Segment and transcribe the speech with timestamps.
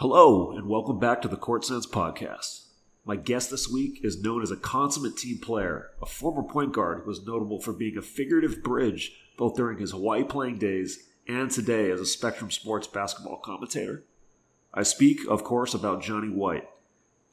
[0.00, 2.68] Hello, and welcome back to the Court Sense Podcast.
[3.04, 7.00] My guest this week is known as a consummate team player, a former point guard
[7.00, 11.50] who was notable for being a figurative bridge both during his Hawaii playing days and
[11.50, 14.02] today as a Spectrum Sports basketball commentator.
[14.72, 16.66] I speak, of course, about Johnny White.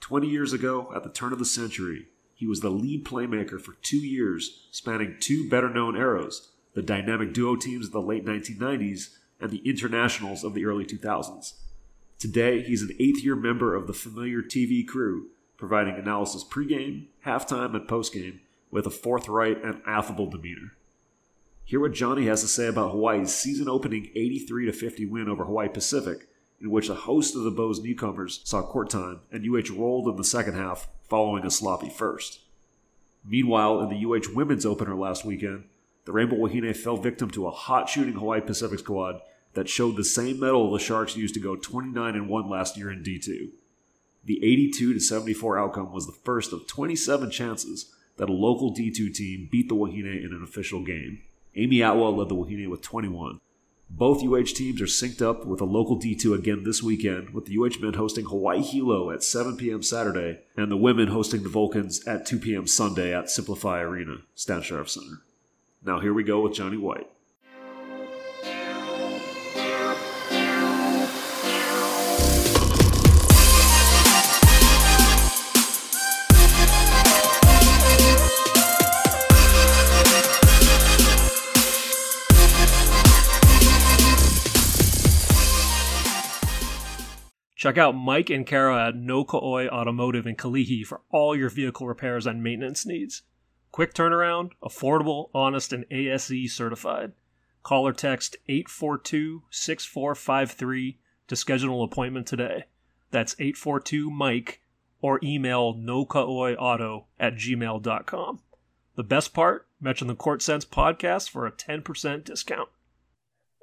[0.02, 3.78] 20 years ago, at the turn of the century, he was the lead playmaker for
[3.82, 9.16] two years, spanning two better known eras the dynamic duo teams of the late 1990s
[9.40, 11.54] and the internationals of the early 2000s.
[12.20, 17.76] Today, he's an eighth year member of the familiar TV crew, providing analysis pregame, halftime,
[17.76, 18.40] and postgame
[18.72, 20.72] with a forthright and affable demeanor.
[21.64, 25.70] Hear what Johnny has to say about Hawaii's season opening 83 50 win over Hawaii
[25.70, 26.28] Pacific,
[26.60, 30.16] in which a host of the Bows newcomers saw court time and UH rolled in
[30.16, 32.40] the second half following a sloppy first.
[33.24, 35.66] Meanwhile, in the UH women's opener last weekend,
[36.06, 39.22] the Rainbow Wahine fell victim to a hot shooting Hawaii Pacific squad
[39.58, 42.92] that showed the same mettle the Sharks used to go 29 and 1 last year
[42.92, 43.50] in D2.
[44.24, 49.12] The 82 to 74 outcome was the first of 27 chances that a local D2
[49.16, 51.24] team beat the Wahine in an official game.
[51.56, 53.40] Amy Atwell led the Wahine with 21.
[53.90, 57.58] Both UH teams are synced up with a local D2 again this weekend, with the
[57.58, 59.82] UH men hosting Hawaii Hilo at 7 p.m.
[59.82, 62.68] Saturday and the women hosting the Vulcans at 2 p.m.
[62.68, 65.24] Sunday at SimpliFi Arena, Stan Sheriff Center.
[65.84, 67.10] Now here we go with Johnny White.
[87.58, 91.88] Check out Mike and Kara at No Ka'oi Automotive in Kalihi for all your vehicle
[91.88, 93.24] repairs and maintenance needs.
[93.72, 97.14] Quick turnaround, affordable, honest, and ASE certified.
[97.64, 102.66] Call or text 842 6453 to schedule an appointment today.
[103.10, 104.62] That's 842 Mike
[105.02, 108.40] or email nokaoiauto at gmail.com.
[108.96, 112.70] The best part, mention the Court Sense podcast for a 10% discount.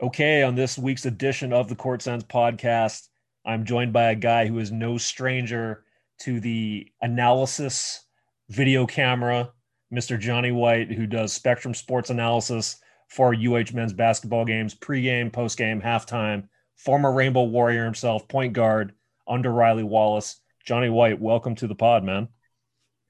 [0.02, 3.10] Okay, on this week's edition of the Court Sense podcast,
[3.44, 5.84] I'm joined by a guy who is no stranger
[6.20, 8.04] to the analysis
[8.48, 9.52] video camera,
[9.92, 10.18] Mr.
[10.18, 12.76] Johnny White, who does Spectrum Sports Analysis
[13.08, 16.48] for UH men's basketball games, pregame, postgame, halftime.
[16.76, 18.94] Former Rainbow Warrior himself, point guard
[19.28, 20.40] under Riley Wallace.
[20.64, 22.28] Johnny White, welcome to the pod, man.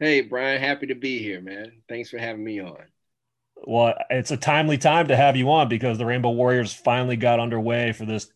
[0.00, 1.80] Hey, Brian, happy to be here, man.
[1.88, 2.82] Thanks for having me on.
[3.66, 7.40] Well, it's a timely time to have you on because the Rainbow Warriors finally got
[7.40, 8.30] underway for this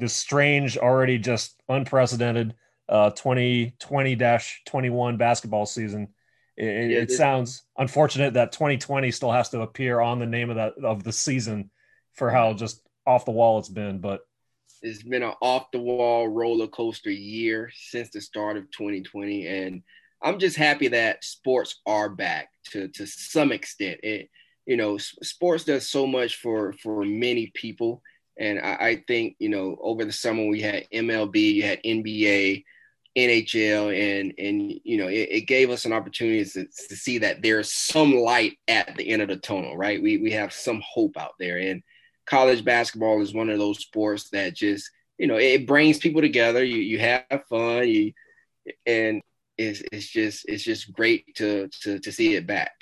[0.00, 2.54] this strange, already just unprecedented
[2.88, 6.08] uh, 2020-21 basketball season.
[6.56, 10.56] It, yeah, it sounds unfortunate that 2020 still has to appear on the name of
[10.56, 11.70] that of the season
[12.12, 14.00] for how just off the wall it's been.
[14.00, 14.20] But
[14.82, 19.82] it's been an off the wall roller coaster year since the start of 2020, and
[20.22, 24.00] I'm just happy that sports are back to to some extent.
[24.02, 24.28] It,
[24.66, 28.02] you know, sports does so much for for many people
[28.40, 32.64] and I, I, think, you know, over the summer we had MLB, you had NBA,
[33.16, 37.42] NHL, and and you know, it, it gave us an opportunity to, to, see that
[37.42, 40.02] there's some light at the end of the tunnel, right?
[40.02, 41.58] We we have some hope out there.
[41.58, 41.82] And
[42.26, 46.64] college basketball is one of those sports that just, you know, it brings people together.
[46.64, 48.12] You you have fun, you
[48.86, 49.20] and
[49.58, 52.72] it's it's just it's just great to to to see it back.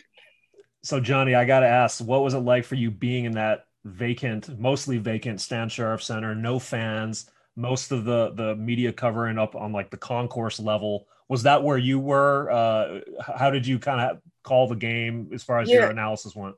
[0.84, 4.59] So Johnny, I gotta ask, what was it like for you being in that vacant,
[4.59, 9.72] mostly vacant Stan Sheriff Center, no fans, most of the the media covering up on
[9.72, 11.06] like the concourse level.
[11.28, 12.50] Was that where you were?
[12.50, 15.81] Uh, how did you kind of call the game as far as yeah.
[15.81, 16.55] your analysis went?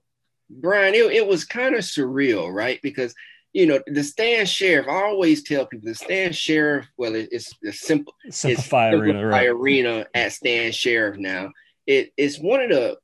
[0.49, 2.81] Brian, it, it was kind of surreal, right?
[2.83, 3.15] Because
[3.53, 4.87] you know the Stan Sheriff.
[4.89, 6.87] I always tell people the Stan Sheriff.
[6.97, 9.49] Well, it, it's the simple SimpliFi it's arena, right.
[9.49, 11.51] arena at Stan Sheriff now.
[11.87, 12.99] It, it's one of the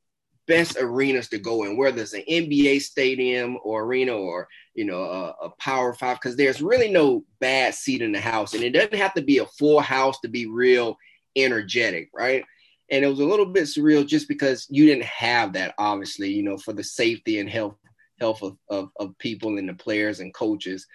[0.47, 5.03] best arenas to go in, whether it's an NBA stadium or arena or you know
[5.03, 8.71] a, a Power Five, because there's really no bad seat in the house, and it
[8.71, 10.97] doesn't have to be a full house to be real
[11.37, 12.45] energetic, right?
[12.91, 16.43] And it was a little bit surreal just because you didn't have that, obviously, you
[16.43, 17.77] know, for the safety and health
[18.21, 20.87] health of, of, of people and the players and coaches.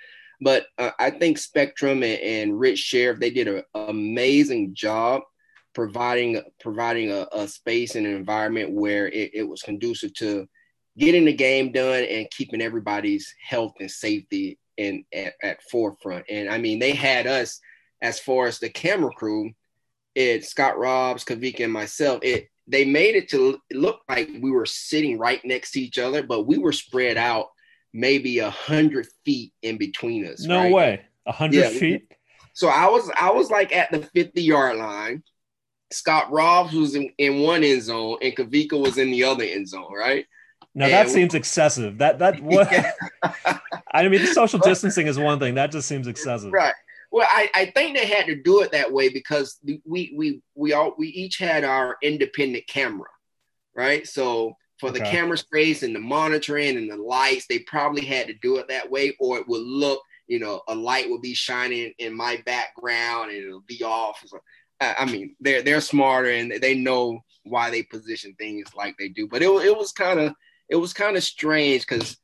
[0.41, 5.21] But uh, I think Spectrum and, and Rich Sheriff, they did an amazing job
[5.73, 10.47] providing providing a, a space and an environment where it, it, was conducive to
[10.97, 16.25] getting the game done and keeping everybody's health and safety in at, at forefront.
[16.29, 17.59] And I mean, they had us
[18.01, 19.51] as far as the camera crew,
[20.15, 22.19] it Scott Robbs, Kavika, and myself.
[22.24, 26.24] It they made it to look like we were sitting right next to each other,
[26.24, 27.47] but we were spread out
[27.94, 30.45] maybe a hundred feet in between us.
[30.45, 30.74] No right?
[30.74, 32.12] way, a hundred yeah, feet.
[32.53, 35.24] So I was I was like at the 50 yard line.
[35.91, 39.67] Scott Robbs was in, in one end zone and Kavika was in the other end
[39.67, 40.25] zone, right?
[40.73, 41.97] Now that seems excessive.
[41.97, 42.91] That that what yeah.
[43.93, 45.55] I mean, the social distancing is one thing.
[45.55, 46.73] That just seems excessive, right?
[47.11, 50.73] Well, I, I think they had to do it that way because we we we
[50.73, 53.09] all we each had our independent camera,
[53.75, 54.07] right?
[54.07, 54.99] So for okay.
[54.99, 58.67] the camera space and the monitoring and the lights, they probably had to do it
[58.69, 62.41] that way, or it would look, you know, a light would be shining in my
[62.45, 64.23] background and it'll be off.
[64.25, 64.39] So,
[64.81, 69.27] I mean, they're they're smarter and they know why they position things like they do.
[69.27, 70.33] But it it was kind of
[70.69, 72.17] it was kind of strange because,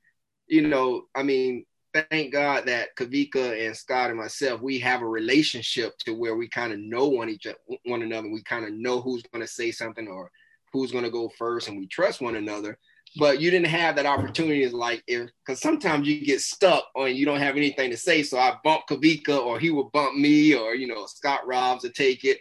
[0.48, 5.08] you know, I mean, thank God that Kavika and Scott and myself, we have a
[5.08, 7.48] relationship to where we kind of know one each
[7.86, 8.30] one another.
[8.30, 10.32] We kind of know who's going to say something or
[10.74, 12.78] who's going to go first, and we trust one another.
[13.18, 17.26] But you didn't have that opportunity, like if because sometimes you get stuck and you
[17.26, 18.22] don't have anything to say.
[18.24, 21.90] So I bump Kavika, or he would bump me, or you know Scott Robbs to
[21.90, 22.40] take it,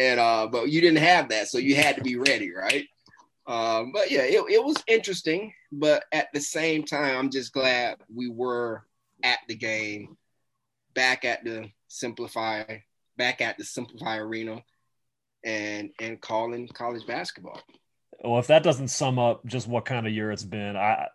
[0.00, 2.86] and uh, but you didn't have that, so you had to be ready, right?
[3.46, 5.52] Um, but yeah, it, it was interesting.
[5.70, 8.82] But at the same time, I'm just glad we were
[9.22, 10.16] at the game,
[10.94, 12.80] back at the SimpliFi,
[13.18, 14.62] back at the SimpliFi Arena,
[15.44, 17.60] and and calling college basketball.
[18.24, 21.08] Well, if that doesn't sum up just what kind of year it's been, I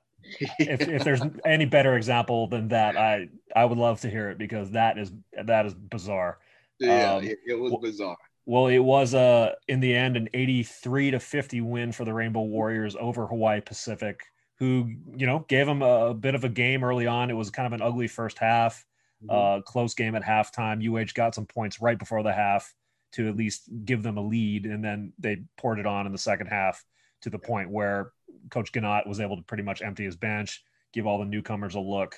[0.60, 4.38] if, if there's any better example than that, I I would love to hear it
[4.38, 5.12] because that is
[5.44, 6.38] that is bizarre.
[6.80, 8.18] Yeah, um, it, it was bizarre.
[8.46, 12.44] Well, it was uh in the end an 83 to 50 win for the Rainbow
[12.44, 14.22] Warriors over Hawaii Pacific,
[14.60, 17.30] who you know gave them a, a bit of a game early on.
[17.30, 18.86] It was kind of an ugly first half,
[19.24, 19.60] mm-hmm.
[19.60, 20.84] uh, close game at halftime.
[20.86, 22.74] UH got some points right before the half
[23.14, 26.18] to at least give them a lead, and then they poured it on in the
[26.18, 26.84] second half
[27.22, 28.12] to the point where
[28.52, 30.64] Coach Ganot was able to pretty much empty his bench,
[30.94, 32.16] give all the newcomers a look,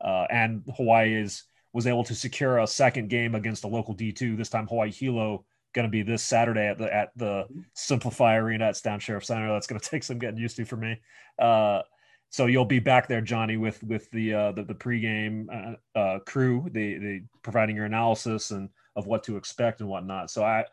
[0.00, 4.36] uh, and Hawaii is was able to secure a second game against a local D2.
[4.36, 7.46] This time, Hawaii Hilo going to be this Saturday at the at the
[7.76, 9.52] SimpliFi Arena at Stan Sheriff Center.
[9.52, 11.00] That's going to take some getting used to for me.
[11.38, 11.82] Uh,
[12.30, 15.46] so you'll be back there, Johnny, with with the uh, the, the pregame
[15.94, 20.30] uh, uh, crew, the the providing your analysis and of what to expect and whatnot.
[20.30, 20.64] So I,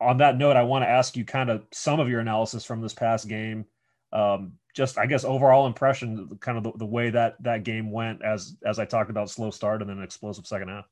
[0.00, 2.80] on that note, I want to ask you kind of some of your analysis from
[2.80, 3.64] this past game.
[4.12, 8.22] Um, just I guess overall impression, kind of the, the way that that game went,
[8.22, 10.86] as as I talked about, slow start and then an explosive second half.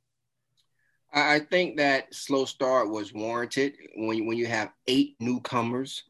[1.12, 6.04] I think that slow start was warranted when when you have eight newcomers,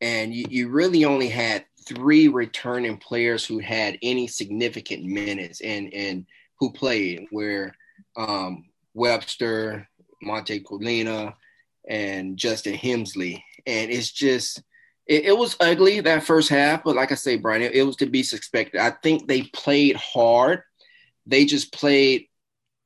[0.00, 5.92] and you, you really only had three returning players who had any significant minutes and
[5.94, 6.26] and
[6.58, 7.26] who played.
[7.30, 7.74] Where
[8.16, 9.88] um, Webster,
[10.20, 11.34] Monte Colina,
[11.88, 14.62] and Justin Hemsley, and it's just.
[15.04, 17.96] It, it, was ugly that first half, but like I say, Brian, it, it was
[17.96, 18.80] to be expected.
[18.80, 20.62] I think they played hard.
[21.26, 22.28] They just played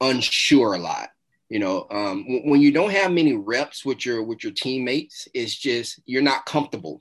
[0.00, 1.10] unsure a lot
[1.48, 5.54] you know, um, when you don't have many reps with your with your teammates, it's
[5.54, 7.00] just you're not comfortable.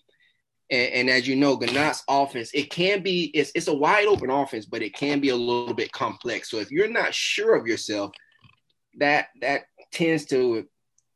[0.69, 4.30] And, and as you know, Ganot's offense, it can be it's it's a wide open
[4.30, 6.51] offense, but it can be a little bit complex.
[6.51, 8.12] So if you're not sure of yourself,
[9.00, 10.68] that that tends to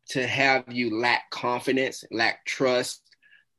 [0.10, 3.04] to have you lack confidence, lack trust,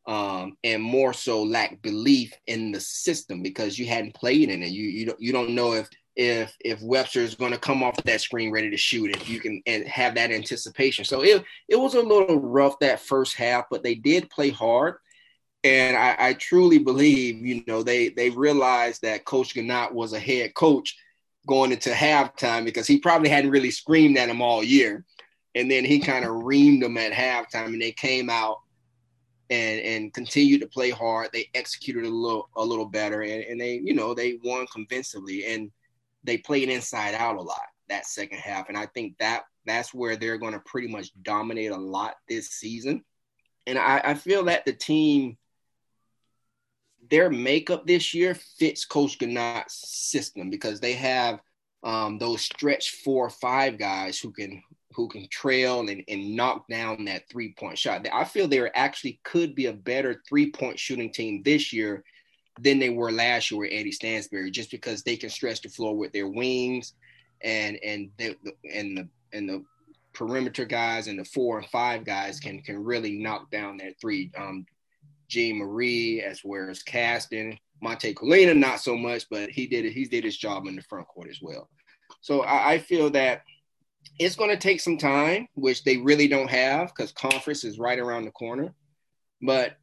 [0.09, 4.71] um, and more so lack belief in the system because you hadn't played in it.
[4.71, 7.97] You you don't you don't know if if if Webster is going to come off
[7.97, 11.05] that screen ready to shoot, if you can and have that anticipation.
[11.05, 14.97] So it it was a little rough that first half, but they did play hard.
[15.63, 20.19] And I, I truly believe, you know, they they realized that Coach Ganot was a
[20.19, 20.97] head coach
[21.47, 25.05] going into halftime because he probably hadn't really screamed at him all year.
[25.55, 28.59] And then he kind of reamed them at halftime and they came out
[29.51, 31.31] and and continued to play hard.
[31.33, 35.47] They executed a little a little better and, and they, you know, they won convincingly.
[35.47, 35.71] And
[36.25, 37.61] they played inside out a lot
[37.91, 38.69] that second half.
[38.69, 42.51] And I think that that's where they're going to pretty much dominate a lot this
[42.51, 43.05] season.
[43.67, 45.37] And I, I feel that the team,
[47.11, 51.41] their makeup this year fits Coach Ganot's system because they have
[51.83, 54.63] um, those stretch four or five guys who can
[54.93, 58.07] who can trail and, and knock down that three point shot.
[58.13, 62.05] I feel there actually could be a better three point shooting team this year
[62.61, 65.97] than they were last year with Eddie Stansberry, just because they can stretch the floor
[65.97, 66.95] with their wings
[67.43, 68.37] and and the
[68.73, 69.65] and the and the
[70.13, 74.31] perimeter guys and the four and five guys can can really knock down that three.
[74.37, 74.67] Um,
[75.29, 79.93] Jean Marie as well as Casdon, Monte Colina, not so much, but he did it.
[79.93, 81.69] He did his job in the front court as well.
[82.21, 83.43] So I, I feel that
[84.19, 87.99] it's going to take some time, which they really don't have because conference is right
[87.99, 88.75] around the corner.
[89.41, 89.77] But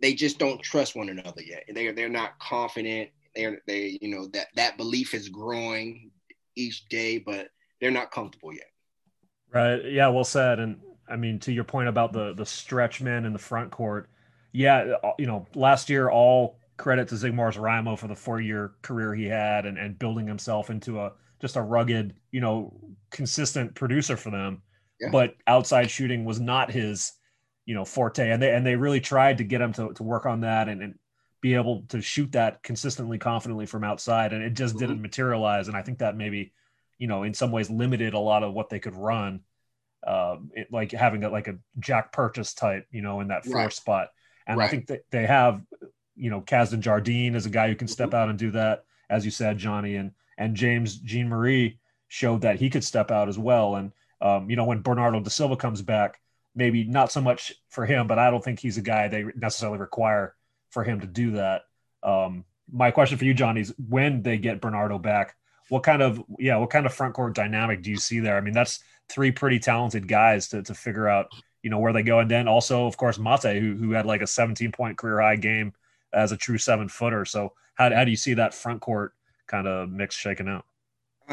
[0.00, 1.64] they just don't trust one another yet.
[1.72, 3.10] They're they're not confident.
[3.34, 6.10] They're they you know that that belief is growing
[6.56, 7.48] each day, but
[7.80, 8.70] they're not comfortable yet.
[9.52, 9.84] Right.
[9.84, 10.08] Yeah.
[10.08, 10.58] Well said.
[10.58, 14.08] And I mean, to your point about the the stretch men in the front court,
[14.52, 18.72] yeah, uh, you know, last year all credit to Zigmars Raimo for the four year
[18.82, 22.72] career he had and, and building himself into a just a rugged, you know,
[23.10, 24.62] consistent producer for them.
[25.00, 25.08] Yeah.
[25.10, 27.12] But outside shooting was not his,
[27.66, 28.30] you know, forte.
[28.30, 30.82] And they and they really tried to get him to, to work on that and,
[30.82, 30.98] and
[31.40, 34.32] be able to shoot that consistently, confidently from outside.
[34.32, 34.86] And it just mm-hmm.
[34.86, 35.68] didn't materialize.
[35.68, 36.52] And I think that maybe,
[36.98, 39.40] you know, in some ways limited a lot of what they could run.
[40.06, 43.56] um, it, like having a, like a Jack Purchase type, you know, in that four
[43.56, 43.72] right.
[43.72, 44.08] spot.
[44.46, 44.66] And right.
[44.66, 45.62] I think that they have,
[46.16, 48.16] you know, Casdon Jardine is a guy who can step mm-hmm.
[48.16, 52.58] out and do that, as you said, Johnny, and and James Jean Marie showed that
[52.58, 53.76] he could step out as well.
[53.76, 56.20] And um, you know, when Bernardo da Silva comes back,
[56.54, 59.78] maybe not so much for him, but I don't think he's a guy they necessarily
[59.78, 60.34] require
[60.70, 61.62] for him to do that.
[62.02, 65.36] Um, my question for you, Johnny, is when they get Bernardo back,
[65.68, 68.36] what kind of yeah, what kind of front court dynamic do you see there?
[68.36, 71.28] I mean, that's three pretty talented guys to to figure out
[71.62, 74.22] you know where they go, and then also of course Mate, who who had like
[74.22, 75.72] a 17 point career high game
[76.12, 77.24] as a true seven footer.
[77.24, 79.14] So how how do you see that front court
[79.46, 80.64] kind of mix shaking out?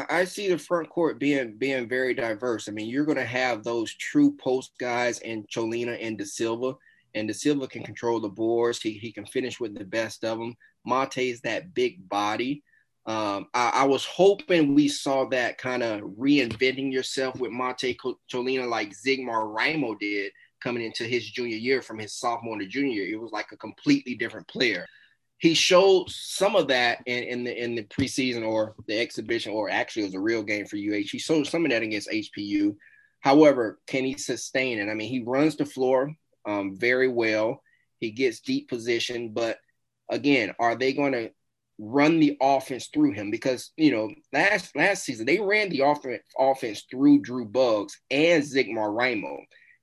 [0.08, 2.68] I see the front court being being very diverse.
[2.68, 6.74] I mean, you're going to have those true post guys in Colina and De Silva,
[7.14, 8.80] and De Silva can control the boards.
[8.80, 10.54] He, he can finish with the best of them.
[10.84, 12.62] Mate's that big body.
[13.06, 17.96] Um, I, I, was hoping we saw that kind of reinventing yourself with Monte
[18.30, 20.30] Colina like Zigmar Raimo did
[20.62, 23.04] coming into his junior year from his sophomore to junior.
[23.04, 24.84] It was like a completely different player.
[25.38, 29.70] He showed some of that in, in the in the preseason or the exhibition, or
[29.70, 31.10] actually it was a real game for UH.
[31.10, 32.76] He showed some of that against HPU.
[33.20, 34.90] However, can he sustain it?
[34.90, 36.12] I mean, he runs the floor
[36.46, 37.62] um, very well.
[38.00, 39.58] He gets deep position, but
[40.08, 41.30] again, are they going to
[41.78, 43.30] run the offense through him?
[43.30, 48.42] Because you know, last last season they ran the offense offense through Drew Buggs and
[48.42, 49.38] Zigmar Raimo.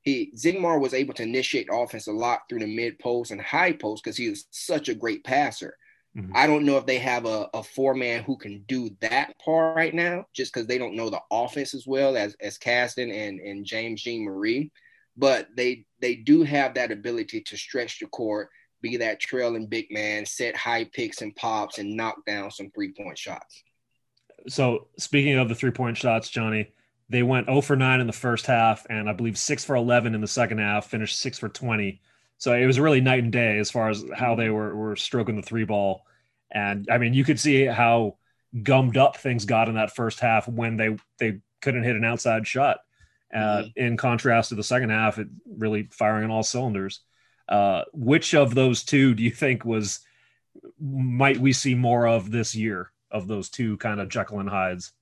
[0.06, 3.74] He Zigmar was able to initiate offense a lot through the mid post and high
[3.74, 5.76] post because he was such a great passer.
[6.16, 6.32] Mm-hmm.
[6.34, 9.76] I don't know if they have a, a four man who can do that part
[9.76, 13.42] right now, just because they don't know the offense as well as as Casdon and
[13.42, 14.72] and James Jean Marie
[15.18, 18.50] but they they do have that ability to stretch the court,
[18.82, 22.94] be that trailing big man, set high picks and pops, and knock down some three
[22.94, 23.64] point shots.
[24.48, 26.70] So speaking of the three point shots, Johnny,
[27.10, 30.16] they went 0 for 9 in the first half, and I believe 6 for 11
[30.16, 32.02] in the second half, finished 6 for 20.
[32.38, 35.36] So it was really night and day as far as how they were, were stroking
[35.36, 36.06] the three ball.
[36.52, 38.18] And I mean, you could see how
[38.64, 42.48] gummed up things got in that first half when they, they couldn't hit an outside
[42.48, 42.80] shot.
[43.34, 43.68] Uh, mm-hmm.
[43.76, 47.02] In contrast to the second half, it really firing on all cylinders.
[47.48, 50.00] Uh, which of those two do you think was
[50.80, 54.94] might we see more of this year of those two kind of Jekyll and Hydes?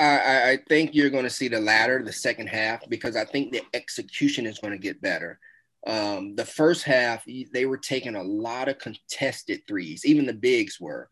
[0.00, 3.52] I, I think you're going to see the latter, the second half, because I think
[3.52, 5.38] the execution is going to get better.
[5.86, 10.78] Um, the first half, they were taking a lot of contested threes, even the bigs
[10.80, 11.08] were.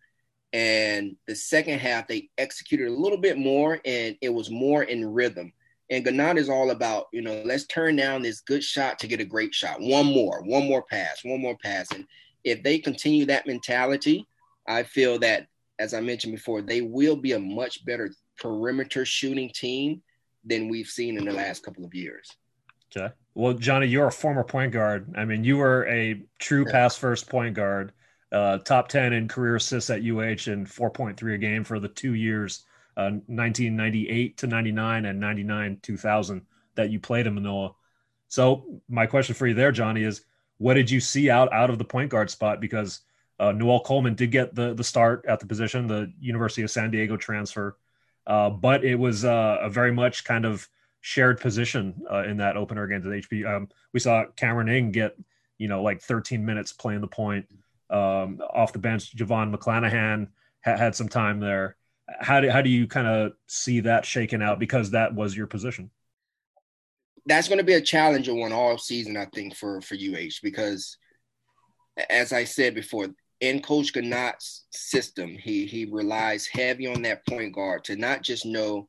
[0.52, 5.06] And the second half, they executed a little bit more, and it was more in
[5.06, 5.52] rhythm.
[5.90, 9.20] And Ganot is all about, you know, let's turn down this good shot to get
[9.20, 9.80] a great shot.
[9.80, 11.90] One more, one more pass, one more pass.
[11.92, 12.06] And
[12.44, 14.26] if they continue that mentality,
[14.66, 15.46] I feel that,
[15.78, 20.02] as I mentioned before, they will be a much better perimeter shooting team
[20.44, 22.36] than we've seen in the last couple of years.
[22.96, 23.12] Okay.
[23.34, 25.14] Well, Johnny, you're a former point guard.
[25.16, 27.92] I mean, you were a true pass first point guard,
[28.32, 32.14] uh, top 10 in career assists at UH and 4.3 a game for the two
[32.14, 32.64] years
[32.96, 36.42] 1998 uh, to 99 and 99 2000
[36.74, 37.74] that you played in Manoa.
[38.28, 40.22] So my question for you there, Johnny, is
[40.58, 42.60] what did you see out out of the point guard spot?
[42.60, 43.00] Because
[43.38, 46.90] uh, Noel Coleman did get the the start at the position, the University of San
[46.90, 47.76] Diego transfer,
[48.28, 50.68] uh, but it was uh, a very much kind of
[51.00, 53.44] shared position uh, in that opener against HP.
[53.44, 55.16] Um, we saw Cameron Ing get
[55.58, 57.46] you know like 13 minutes playing the point
[57.90, 59.16] um, off the bench.
[59.16, 60.28] JoVon McClanahan
[60.64, 61.76] ha- had some time there
[62.18, 65.46] how do how do you kind of see that shaken out because that was your
[65.46, 65.90] position?
[67.26, 70.96] That's going to be a challenging one all season, I think, for for UH because,
[72.08, 73.08] as I said before,
[73.40, 78.44] in Coach Ganot's system, he he relies heavy on that point guard to not just
[78.44, 78.88] know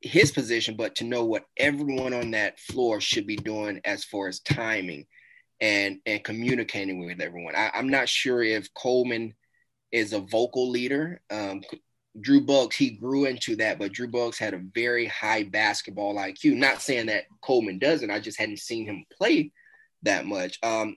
[0.00, 4.28] his position, but to know what everyone on that floor should be doing as far
[4.28, 5.06] as timing
[5.60, 7.54] and and communicating with everyone.
[7.54, 9.34] I, am not sure if Coleman
[9.92, 11.20] is a vocal leader.
[11.30, 11.62] Um,
[12.20, 16.56] Drew Buggs, he grew into that, but Drew Buggs had a very high basketball IQ.
[16.56, 19.52] Not saying that Coleman doesn't, I just hadn't seen him play
[20.02, 20.58] that much.
[20.62, 20.96] Um,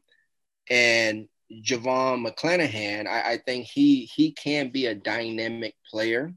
[0.69, 6.33] and JoVon McClanahan, I, I, think he he can be a dynamic player.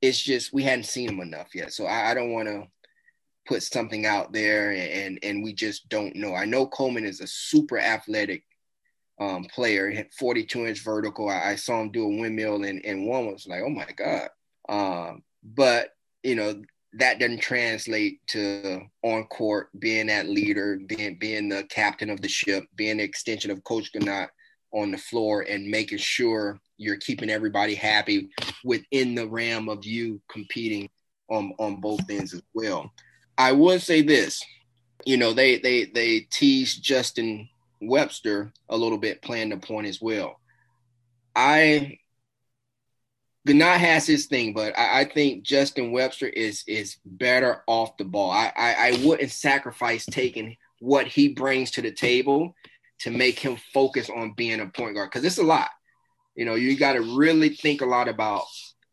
[0.00, 2.66] It's just we hadn't seen him enough yet, so I, I don't want to
[3.46, 6.34] put something out there and and we just don't know.
[6.34, 8.44] I know Coleman is a super athletic
[9.20, 11.28] um, player, hit 42 inch vertical.
[11.28, 14.28] I, I, saw him do a windmill and, and one was like, oh my God.
[14.68, 15.90] Um, but
[16.22, 16.62] you know,
[16.94, 22.28] that doesn't translate to on court being that leader, being being the captain of the
[22.28, 24.28] ship, being the extension of Coach Ganot
[24.72, 28.30] on the floor and making sure you're keeping everybody happy
[28.64, 30.88] within the realm of you competing
[31.28, 32.92] on, on both ends as well.
[33.36, 34.42] I would say this,
[35.04, 37.48] you know, they they they tease Justin
[37.80, 40.40] Webster a little bit playing the point as well.
[41.36, 41.98] I
[43.46, 48.04] Ganot has his thing, but I, I, think Justin Webster is is better off the
[48.04, 48.30] ball.
[48.30, 52.54] I, I, I wouldn't sacrifice taking what he brings to the table
[53.00, 55.70] to make him focus on being a point guard because it's a lot.
[56.34, 58.44] You know, you got to really think a lot about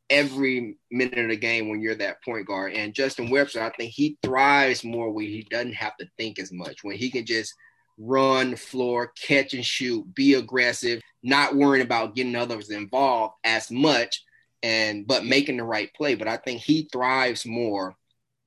[0.10, 2.74] every minute of the game when you're that point guard.
[2.74, 6.52] And Justin Webster, I think he thrives more when he doesn't have to think as
[6.52, 7.54] much, when he can just
[7.98, 14.24] run floor, catch and shoot, be aggressive, not worrying about getting others involved as much,
[14.64, 16.16] and but making the right play.
[16.16, 17.96] But I think he thrives more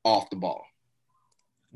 [0.04, 0.64] off the ball.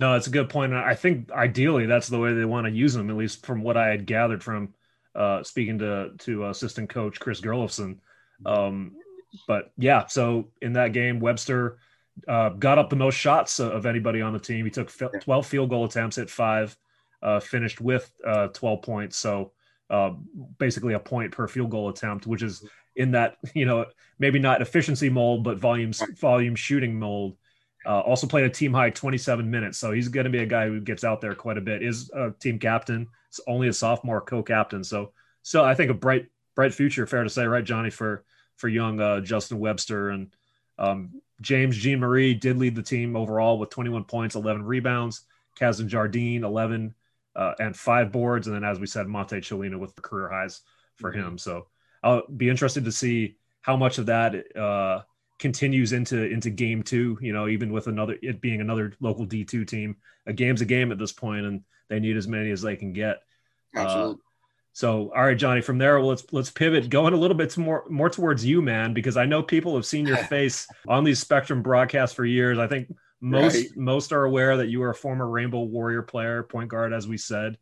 [0.02, 0.74] No, it's a good point.
[0.74, 3.76] I think ideally that's the way they want to use him, at least from what
[3.76, 4.74] I had gathered from
[5.14, 7.98] uh, speaking to to assistant coach Chris Gerlufsen.
[8.44, 8.96] Um,
[9.46, 11.78] but yeah, so in that game, Webster
[12.26, 14.64] uh, got up the most shots of anybody on the team.
[14.64, 14.90] He took
[15.20, 16.76] 12 field goal attempts at five,
[17.22, 19.16] uh, finished with uh, 12 points.
[19.16, 19.52] So
[19.88, 20.14] uh,
[20.58, 23.86] basically a point per field goal attempt, which is in that, you know,
[24.18, 27.36] maybe not efficiency mold, but volume, volume shooting mold.
[27.84, 29.78] Uh, also played a team high 27 minutes.
[29.78, 31.82] So he's going to be a guy who gets out there quite a bit.
[31.82, 33.08] Is a team captain.
[33.28, 34.84] It's only a sophomore co-captain.
[34.84, 35.12] So,
[35.42, 38.24] so I think a bright, bright future, fair to say, right, Johnny, for,
[38.56, 40.34] for young uh, Justin Webster and
[40.78, 45.22] um, James Jean Marie did lead the team overall with 21 points, 11 rebounds.
[45.58, 46.94] Casdon Jardine 11
[47.36, 50.60] uh, and five boards, and then as we said, Monte Colina with the career highs
[50.96, 51.38] for him.
[51.38, 51.66] So
[52.02, 55.02] I'll be interested to see how much of that uh,
[55.42, 57.18] continues into into game two.
[57.20, 60.64] You know, even with another it being another local D two team, a game's a
[60.64, 63.18] game at this point, and they need as many as they can get.
[63.76, 64.14] Uh, Absolutely.
[64.14, 64.16] Uh,
[64.74, 65.60] so, all right, Johnny.
[65.60, 68.94] From there, well, let's let's pivot, going a little bit more more towards you, man,
[68.94, 72.58] because I know people have seen your face on these Spectrum broadcasts for years.
[72.58, 73.76] I think most right.
[73.76, 77.18] most are aware that you were a former Rainbow Warrior player, point guard, as we
[77.18, 77.58] said.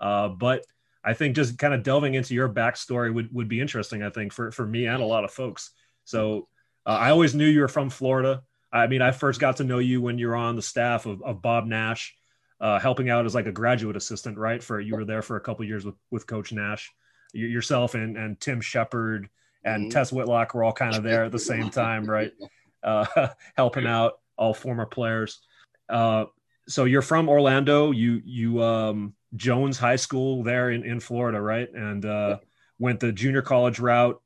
[0.00, 0.64] Uh, but
[1.04, 4.02] I think just kind of delving into your backstory would would be interesting.
[4.02, 5.70] I think for for me and a lot of folks.
[6.04, 6.48] So,
[6.86, 8.42] uh, I always knew you were from Florida.
[8.72, 11.22] I mean, I first got to know you when you were on the staff of,
[11.22, 12.14] of Bob Nash
[12.60, 14.62] uh, helping out as like a graduate assistant, right?
[14.62, 16.92] For you were there for a couple years with with Coach Nash,
[17.32, 19.28] you, yourself and and Tim Shepard
[19.64, 19.90] and mm-hmm.
[19.90, 22.32] Tess Whitlock were all kind of there at the same time, right?
[22.82, 25.40] Uh, helping out all former players.
[25.88, 26.26] Uh,
[26.68, 27.92] so you're from Orlando.
[27.92, 31.72] You you um, Jones High School there in, in Florida, right?
[31.72, 32.40] And uh,
[32.78, 34.20] went the junior college route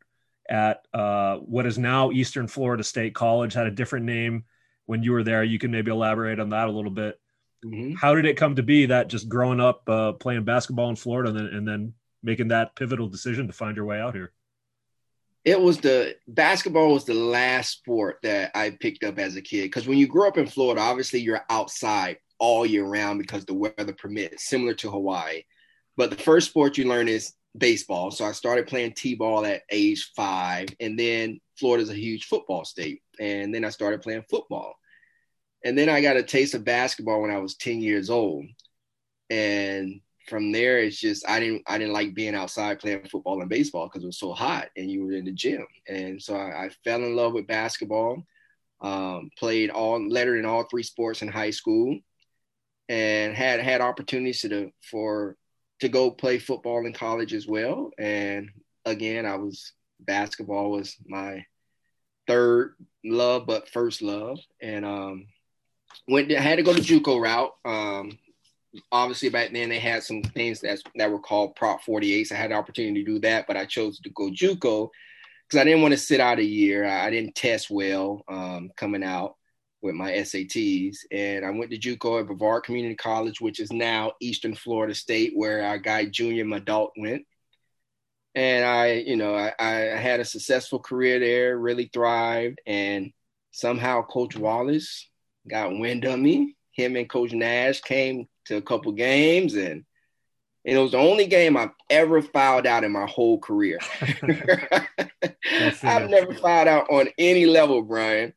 [0.48, 3.54] at uh, what is now Eastern Florida State College.
[3.54, 4.44] Had a different name
[4.86, 5.44] when you were there.
[5.44, 7.20] You can maybe elaborate on that a little bit.
[7.64, 7.94] Mm-hmm.
[7.94, 11.30] How did it come to be that just growing up uh, playing basketball in Florida
[11.30, 14.32] and then, and then making that pivotal decision to find your way out here?
[15.44, 19.64] It was the basketball was the last sport that I picked up as a kid
[19.64, 23.54] because when you grow up in Florida, obviously you're outside all year round because the
[23.54, 25.42] weather permits, similar to Hawaii.
[25.96, 28.10] But the first sport you learn is baseball.
[28.10, 33.02] So I started playing t-ball at age five, and then Florida's a huge football state,
[33.18, 34.74] and then I started playing football.
[35.64, 38.46] And then I got a taste of basketball when I was 10 years old.
[39.28, 43.48] And from there, it's just I didn't I didn't like being outside playing football and
[43.48, 45.66] baseball because it was so hot and you were in the gym.
[45.88, 48.22] And so I, I fell in love with basketball.
[48.80, 51.98] Um, played all lettered in all three sports in high school,
[52.88, 55.36] and had had opportunities to for
[55.80, 57.90] to go play football in college as well.
[57.98, 58.50] And
[58.84, 61.44] again, I was basketball was my
[62.26, 64.38] third love, but first love.
[64.60, 65.26] And um,
[66.06, 67.54] went I had to go the JUCO route.
[67.64, 68.18] Um,
[68.92, 72.32] obviously back then they had some things that that were called Prop 48s.
[72.32, 74.90] I had the opportunity to do that, but I chose to go JUCO
[75.46, 76.84] because I didn't want to sit out a year.
[76.84, 79.36] I didn't test well um, coming out
[79.80, 84.12] with my SATs, and I went to JUCO at Brevard Community College, which is now
[84.20, 87.24] Eastern Florida State, where our guy Junior Madut went.
[88.34, 93.12] And I, you know, I, I had a successful career there, really thrived, and
[93.52, 95.08] somehow Coach Wallace
[95.48, 96.56] got wind of me.
[96.72, 99.84] Him and Coach Nash came to a couple games, and,
[100.64, 103.78] and it was the only game I've ever fouled out in my whole career.
[105.82, 108.34] I've never fouled out on any level, Brian.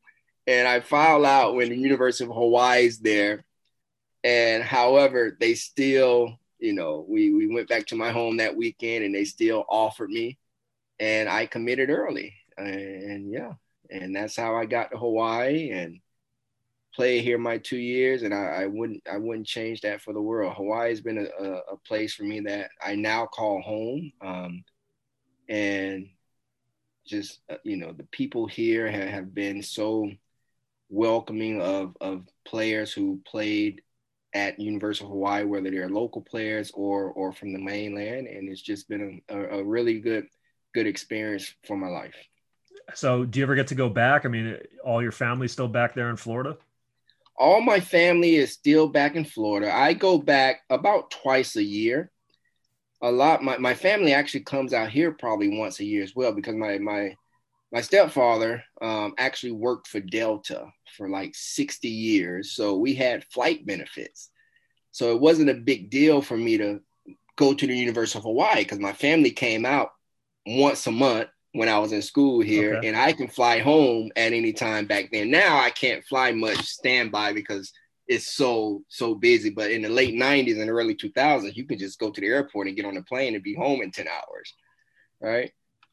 [0.48, 3.44] And I fouled out when the University of Hawaii is there.
[4.24, 9.04] And however, they still, you know, we we went back to my home that weekend,
[9.04, 10.38] and they still offered me,
[11.00, 13.54] and I committed early, and yeah,
[13.90, 16.00] and that's how I got to Hawaii and
[16.94, 20.22] played here my two years, and I, I wouldn't I wouldn't change that for the
[20.22, 20.54] world.
[20.56, 24.64] Hawaii has been a, a, a place for me that I now call home, um,
[25.50, 26.10] and
[27.06, 30.12] just uh, you know the people here have, have been so
[30.92, 33.82] welcoming of of players who played
[34.34, 38.62] at University of Hawaii, whether they're local players or or from the mainland, and it's
[38.62, 40.28] just been a, a really good
[40.74, 42.16] good experience for my life.
[42.94, 44.26] So, do you ever get to go back?
[44.26, 46.58] I mean, all your family still back there in Florida.
[47.38, 49.74] All my family is still back in Florida.
[49.74, 52.12] I go back about twice a year.
[53.02, 53.44] A lot.
[53.44, 56.78] My, my family actually comes out here probably once a year as well because my
[56.78, 57.16] my
[57.72, 62.52] my stepfather um, actually worked for Delta for like 60 years.
[62.52, 64.30] So we had flight benefits.
[64.92, 66.82] So it wasn't a big deal for me to
[67.38, 69.92] go to the University of Hawaii because my family came out
[70.46, 72.88] once a month when I was in school here, okay.
[72.88, 75.32] and I can fly home at any time back then.
[75.32, 77.74] Now I can't fly much standby because
[78.08, 79.50] it's so so busy.
[79.50, 82.68] But in the late '90s and early 2000s, you could just go to the airport
[82.68, 84.54] and get on a plane and be home in 10 hours,
[85.20, 85.52] right?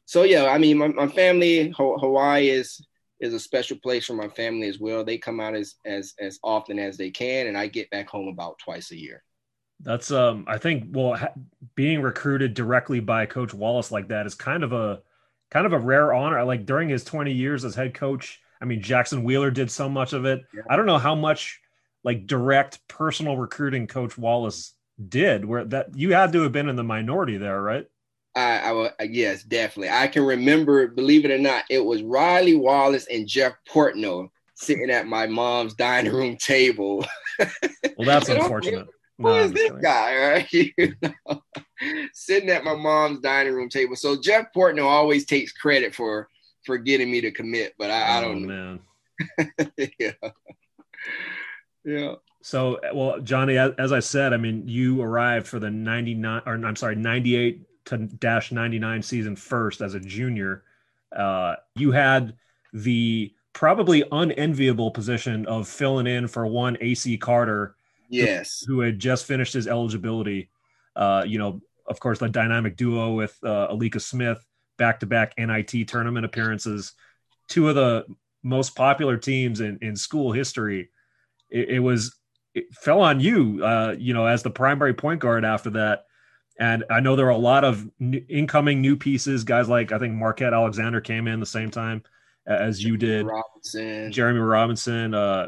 [0.09, 2.83] So yeah, I mean, my, my family Hawaii is
[3.19, 5.03] is a special place for my family as well.
[5.03, 8.27] They come out as as as often as they can, and I get back home
[8.27, 9.21] about twice a year.
[9.81, 11.35] That's um, I think well, ha-
[11.75, 15.03] being recruited directly by Coach Wallace like that is kind of a
[15.51, 16.43] kind of a rare honor.
[16.43, 20.13] Like during his 20 years as head coach, I mean, Jackson Wheeler did so much
[20.13, 20.41] of it.
[20.51, 20.63] Yeah.
[20.67, 21.61] I don't know how much
[22.03, 24.73] like direct personal recruiting Coach Wallace
[25.07, 25.45] did.
[25.45, 27.85] Where that you had to have been in the minority there, right?
[28.39, 29.89] I, I uh, yes, definitely.
[29.89, 34.89] I can remember, believe it or not, it was Riley Wallace and Jeff Portnoy sitting
[34.89, 37.05] at my mom's dining room table.
[37.97, 38.87] Well, that's unfortunate.
[39.17, 40.47] Who no, is this guy, right?
[40.53, 41.41] you know,
[42.13, 43.95] sitting at my mom's dining room table.
[43.95, 46.27] So Jeff Portnoy always takes credit for
[46.65, 48.79] for getting me to commit, but I, oh, I don't know.
[49.99, 50.11] yeah.
[51.85, 52.15] Yeah.
[52.41, 56.53] So, well, Johnny, as, as, I said, I mean, you arrived for the 99 or
[56.53, 60.63] I'm sorry, 98 to dash 99 season first as a junior.
[61.15, 62.35] Uh, you had
[62.73, 67.75] the probably unenviable position of filling in for one AC Carter
[68.09, 68.63] Yes.
[68.67, 70.49] Who, who had just finished his eligibility.
[70.95, 74.43] Uh, you know, of course, the dynamic duo with uh, Alika Smith,
[74.77, 76.93] back to back NIT tournament appearances,
[77.47, 78.05] two of the
[78.43, 80.89] most popular teams in, in school history.
[81.49, 82.15] It, it was,
[82.53, 86.05] it fell on you, uh, you know, as the primary point guard after that.
[86.59, 89.97] And I know there are a lot of new, incoming new pieces, guys like I
[89.97, 92.03] think Marquette Alexander came in the same time
[92.45, 93.25] as you did.
[93.25, 94.11] Robinson.
[94.11, 95.47] Jeremy Robinson, uh,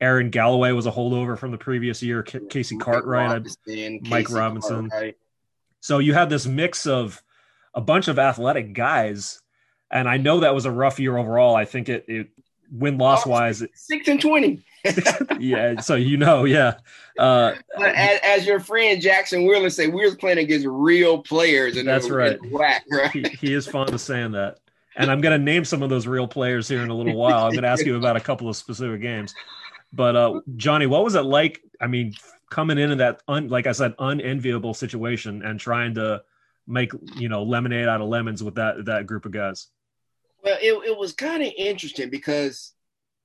[0.00, 2.22] Aaron Galloway was a holdover from the previous year.
[2.22, 4.88] K- Casey Cartwright, Robinson, Mike Robinson.
[4.88, 5.16] Cartwright.
[5.80, 7.22] So you had this mix of
[7.74, 9.40] a bunch of athletic guys,
[9.90, 11.56] and I know that was a rough year overall.
[11.56, 12.28] I think it, it
[12.70, 14.62] win loss oh, wise, six and twenty.
[15.38, 16.78] yeah, so you know, yeah.
[17.18, 21.76] Uh, but as, as, your friend Jackson Wheeler say, we were playing against real players,
[21.76, 22.38] and that's right.
[22.40, 23.10] WAC, right?
[23.10, 24.58] He, he is fond of saying that
[24.96, 27.44] and I'm going to name some of those real players here in a little while.
[27.44, 29.34] I'm going to ask you about a couple of specific games.
[29.92, 31.62] But uh, Johnny, what was it like?
[31.80, 32.14] I mean,
[32.50, 36.22] coming into that, un, like I said, unenviable situation and trying to
[36.66, 39.68] make you know lemonade out of lemons with that that group of guys.
[40.44, 42.72] Well, it, it was kind of interesting because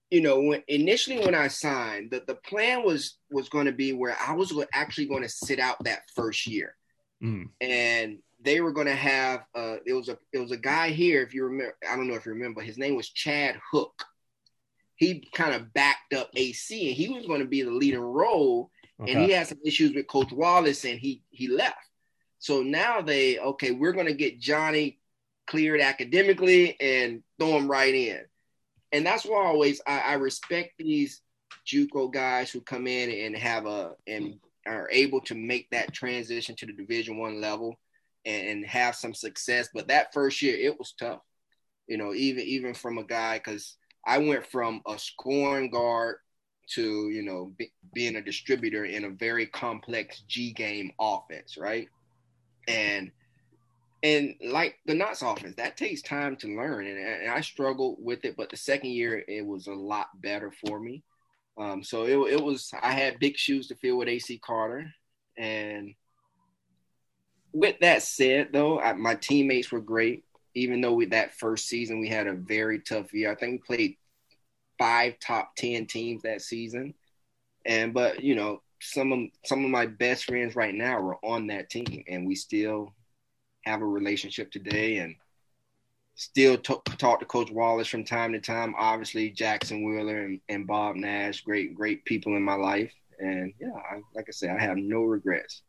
[0.10, 3.94] you know when initially when I signed, the, the plan was was going to be
[3.94, 6.76] where I was actually going to sit out that first year,
[7.24, 7.50] mm.
[7.62, 11.22] and they were going to have uh, it was a it was a guy here
[11.22, 14.06] if you remember I don't know if you remember his name was Chad Hook
[14.98, 18.72] he kind of backed up AC and he was going to be the leading role.
[19.00, 19.14] Okay.
[19.14, 21.78] And he had some issues with Coach Wallace and he he left.
[22.40, 25.00] So now they okay, we're going to get Johnny
[25.46, 28.22] cleared academically and throw him right in.
[28.92, 31.22] And that's why I always I, I respect these
[31.68, 36.56] JUCO guys who come in and have a and are able to make that transition
[36.56, 37.80] to the Division One level
[38.26, 39.70] and, and have some success.
[39.74, 41.22] But that first year, it was tough.
[41.88, 46.18] You know, even even from a guy because I went from a scoring guard
[46.70, 51.88] to you know be, being a distributor in a very complex G game offense, right?
[52.68, 53.12] And
[54.08, 58.26] and like the Knox offense, that takes time to learn, and, and, I struggled with
[58.26, 58.36] it.
[58.38, 61.04] But the second year, it was a lot better for me.
[61.58, 64.92] Um, so it, it was I had big shoes to fill with AC Carter,
[65.38, 65.94] and
[67.54, 70.24] with that said, though, I, my teammates were great
[70.58, 73.32] even though we that first season we had a very tough year.
[73.32, 73.98] I think we played
[74.80, 76.96] five top ten teams that season.
[77.66, 81.48] And but you know, some of some of my best friends right now are on
[81.48, 82.94] that team, and we still
[83.68, 85.16] have a relationship today, and
[86.16, 88.74] still talk, talk to Coach Wallace from time to time.
[88.78, 93.70] Obviously, Jackson Wheeler and, and Bob Nash, great great people in my life, and yeah,
[93.76, 95.62] I, like I said, I have no regrets.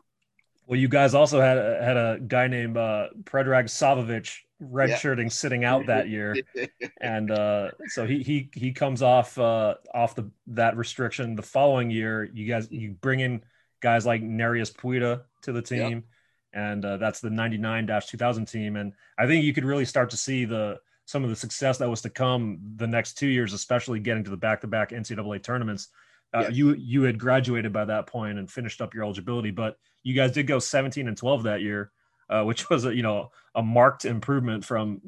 [0.66, 5.28] Well, you guys also had had a guy named uh, Predrag Savovic redshirting yeah.
[5.28, 6.36] sitting out that year,
[7.00, 11.90] and uh, so he he he comes off uh, off the that restriction the following
[11.90, 12.24] year.
[12.24, 13.42] You guys you bring in
[13.80, 16.04] guys like Nerijus Puida to the team.
[16.52, 18.76] And uh, that's the '99-2000 team.
[18.76, 21.88] And I think you could really start to see the some of the success that
[21.88, 25.88] was to come the next two years, especially getting to the back-to-back NCAA tournaments.
[26.34, 26.52] Uh, yes.
[26.52, 30.32] You you had graduated by that point and finished up your eligibility, but you guys
[30.32, 31.90] did go 17 and 12 that year,
[32.28, 35.00] uh, which was a you know a marked improvement from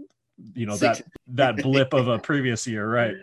[0.54, 0.98] you know Six.
[0.98, 3.14] that that blip of a previous year, right?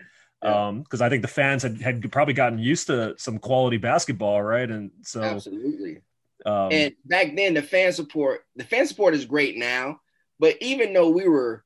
[0.42, 0.68] Yeah.
[0.68, 4.40] Um, because I think the fans had had probably gotten used to some quality basketball,
[4.40, 4.70] right?
[4.70, 6.02] And so absolutely.
[6.48, 10.00] Um, and back then, the fan support the fan support is great now,
[10.40, 11.64] but even though we were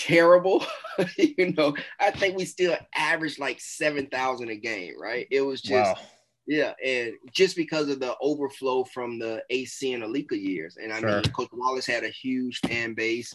[0.00, 0.64] terrible.
[1.16, 5.26] you know, I think we still averaged like 7,000 a game, right?
[5.30, 6.02] It was just, wow.
[6.46, 6.72] yeah.
[6.84, 10.78] And just because of the overflow from the AC and Alika years.
[10.82, 11.10] And I sure.
[11.10, 13.34] mean, Coach Wallace had a huge fan base.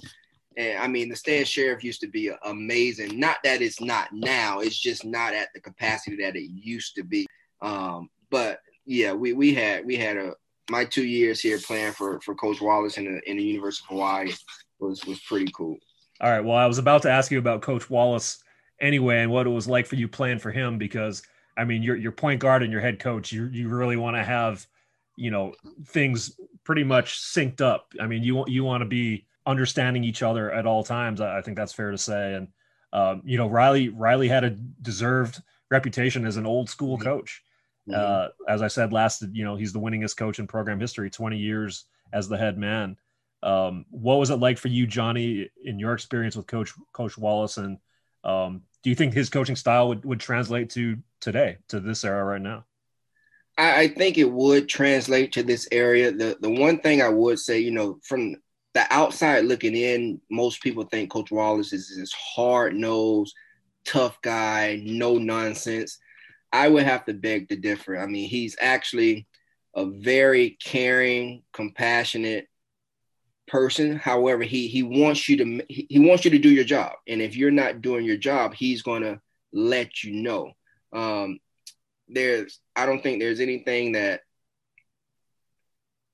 [0.57, 3.19] And I mean, the Stan Sheriff used to be amazing.
[3.19, 7.03] Not that it's not now, it's just not at the capacity that it used to
[7.03, 7.27] be.
[7.61, 10.33] Um, but yeah, we, we had, we had a,
[10.69, 13.95] my two years here playing for, for Coach Wallace in the, in the University of
[13.95, 14.31] Hawaii
[14.79, 15.77] was, was pretty cool.
[16.21, 16.43] All right.
[16.43, 18.41] Well, I was about to ask you about Coach Wallace
[18.79, 21.21] anyway, and what it was like for you playing for him because
[21.57, 24.23] I mean, your your point guard and your head coach, you you really want to
[24.23, 24.65] have,
[25.17, 25.53] you know,
[25.87, 27.93] things pretty much synced up.
[27.99, 31.21] I mean, you want you want to be understanding each other at all times.
[31.21, 32.33] I, I think that's fair to say.
[32.33, 32.47] And
[32.91, 37.05] um, you know, Riley Riley had a deserved reputation as an old school mm-hmm.
[37.05, 37.41] coach.
[37.89, 37.93] Mm-hmm.
[37.95, 41.37] Uh, as I said last, you know, he's the winningest coach in program history, 20
[41.37, 42.97] years as the head man.
[43.43, 47.57] Um, what was it like for you, Johnny, in your experience with Coach Coach Wallace?
[47.57, 47.77] And
[48.23, 52.23] um, do you think his coaching style would, would translate to today, to this era
[52.23, 52.65] right now?
[53.57, 56.11] I, I think it would translate to this area.
[56.11, 58.35] The the one thing I would say, you know, from
[58.73, 63.33] the outside looking in, most people think Coach Wallace is this hard nosed,
[63.85, 65.99] tough guy, no nonsense.
[66.55, 67.97] I would have to beg to differ.
[67.97, 69.27] I mean, he's actually
[69.75, 72.47] a very caring, compassionate,
[73.47, 73.95] person.
[73.95, 77.35] However, he he wants you to he wants you to do your job, and if
[77.35, 79.21] you're not doing your job, he's gonna
[79.53, 80.51] let you know.
[80.93, 81.39] Um,
[82.07, 84.21] there's I don't think there's anything that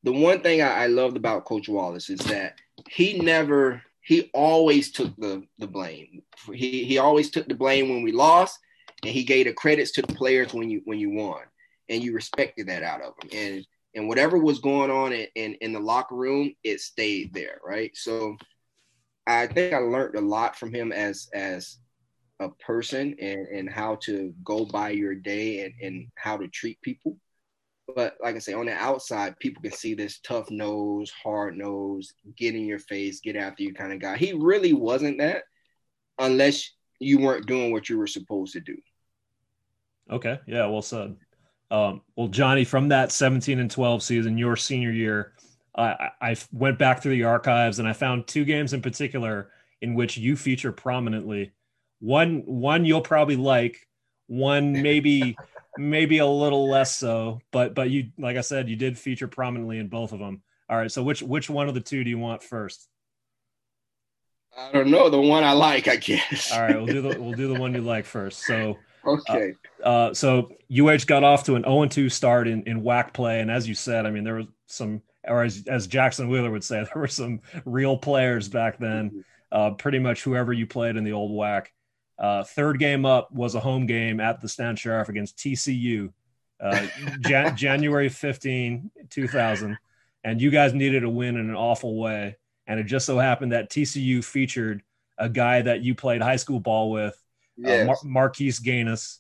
[0.04, 4.92] the one thing I, I loved about Coach Wallace is that he never he always
[4.92, 6.24] took the the blame.
[6.54, 8.60] He he always took the blame when we lost,
[9.04, 11.42] and he gave the credits to the players when you when you won,
[11.90, 13.30] and you respected that out of him.
[13.34, 17.60] And and whatever was going on in, in, in the locker room, it stayed there,
[17.66, 17.92] right?
[17.94, 18.38] So
[19.28, 21.78] I think I learned a lot from him as as
[22.40, 26.82] a person and, and how to go by your day and, and how to treat
[26.82, 27.18] people.
[27.96, 32.14] But like I say, on the outside, people can see this tough nose, hard nose,
[32.38, 34.18] get in your face, get after you kind of guy.
[34.18, 35.44] He really wasn't that
[36.18, 38.78] unless you weren't doing what you were supposed to do.
[40.12, 40.40] Okay.
[40.46, 41.16] Yeah, well said.
[41.72, 45.34] Um, well, Johnny, from that 17 and 12 season, your senior year,
[45.76, 49.50] I, I went back through the archives and I found two games in particular
[49.82, 51.54] in which you feature prominently.
[52.00, 53.88] One, one you'll probably like.
[54.28, 55.38] One maybe,
[55.78, 57.40] maybe a little less so.
[57.52, 60.42] But, but you, like I said, you did feature prominently in both of them.
[60.70, 60.92] All right.
[60.92, 62.90] So which, which one of the two do you want first?
[64.58, 65.10] I don't know.
[65.10, 66.52] The one I like, I guess.
[66.52, 66.76] All right.
[66.76, 68.46] We'll do the, we'll do the one you like first.
[68.46, 69.54] So Okay.
[69.84, 73.42] Uh, uh, so UH got off to an 0 2 start in, in WAC play.
[73.42, 76.64] And as you said, I mean, there was some, or as, as Jackson Wheeler would
[76.64, 79.10] say, there were some real players back then.
[79.10, 79.20] Mm-hmm.
[79.52, 81.68] Uh, pretty much whoever you played in the old WAC.
[82.18, 86.14] Uh, third game up was a home game at the Stan Sheriff against TCU,
[86.62, 86.88] uh,
[87.22, 89.78] Jan- January 15, 2000.
[90.24, 92.38] And you guys needed a win in an awful way.
[92.68, 94.84] And it just so happened that TCU featured
[95.18, 97.21] a guy that you played high school ball with uh,
[97.64, 97.82] yes.
[97.82, 99.20] uh, Mar- Marquis Gaines,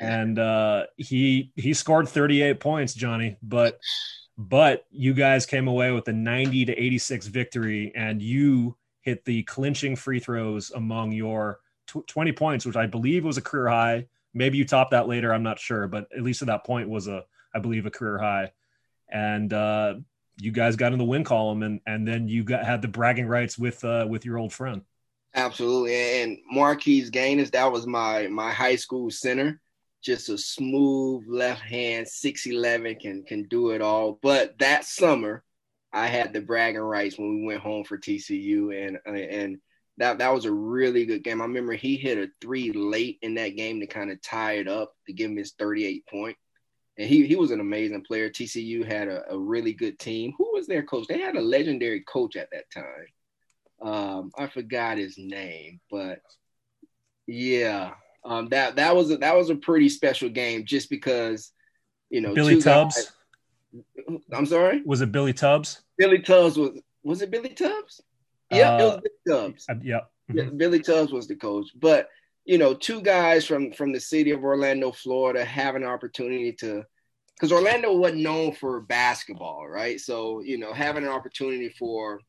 [0.00, 3.36] and uh, he he scored 38 points, Johnny.
[3.42, 3.80] But
[4.36, 9.42] but you guys came away with a 90 to 86 victory, and you hit the
[9.44, 14.06] clinching free throws among your tw- 20 points, which I believe was a career high.
[14.34, 15.32] Maybe you topped that later.
[15.32, 18.18] I'm not sure, but at least at that point was a I believe a career
[18.18, 18.52] high.
[19.10, 19.94] And uh,
[20.36, 23.26] you guys got in the win column, and and then you got had the bragging
[23.26, 24.82] rights with uh, with your old friend.
[25.34, 26.22] Absolutely.
[26.22, 29.60] And Marquis Gaines, that was my my high school center.
[30.02, 34.18] just a smooth left hand, 6'11, can can do it all.
[34.22, 35.44] But that summer,
[35.92, 39.58] I had the bragging rights when we went home for TCU, and and
[39.98, 41.40] that that was a really good game.
[41.42, 44.68] I remember he hit a three late in that game to kind of tie it
[44.68, 46.36] up to give him his 38 point.
[46.98, 48.28] And he, he was an amazing player.
[48.30, 50.32] TCU had a, a really good team.
[50.38, 51.06] Who was their coach?
[51.08, 53.06] They had a legendary coach at that time.
[53.80, 56.20] Um, I forgot his name, but
[57.26, 57.92] yeah,
[58.24, 61.52] um, that that was a, that was a pretty special game just because
[62.10, 63.12] you know Billy Tubbs.
[64.04, 64.82] Guys, I'm sorry.
[64.84, 65.82] Was it Billy Tubbs?
[65.96, 68.02] Billy Tubbs was was it Billy Tubbs?
[68.50, 69.66] Yeah, uh, it was uh, Billy Tubbs.
[69.68, 70.00] Uh, yeah.
[70.32, 70.42] yeah.
[70.44, 70.56] Mm-hmm.
[70.56, 72.08] Billy Tubbs was the coach, but
[72.44, 76.82] you know, two guys from from the city of Orlando, Florida, have an opportunity to
[77.34, 80.00] because Orlando wasn't known for basketball, right?
[80.00, 82.20] So you know, having an opportunity for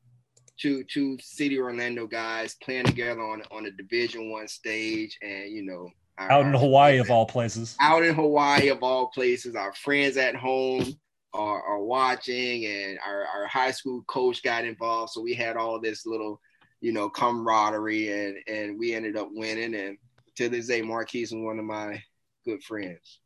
[0.59, 5.63] two two city Orlando guys playing together on on a Division One stage, and you
[5.63, 9.73] know, our, out in Hawaii of all places, out in Hawaii of all places, our
[9.73, 10.93] friends at home
[11.33, 15.79] are, are watching, and our our high school coach got involved, so we had all
[15.79, 16.39] this little,
[16.81, 19.97] you know, camaraderie, and and we ended up winning, and
[20.35, 22.01] to this day, Marquise is one of my
[22.45, 23.19] good friends.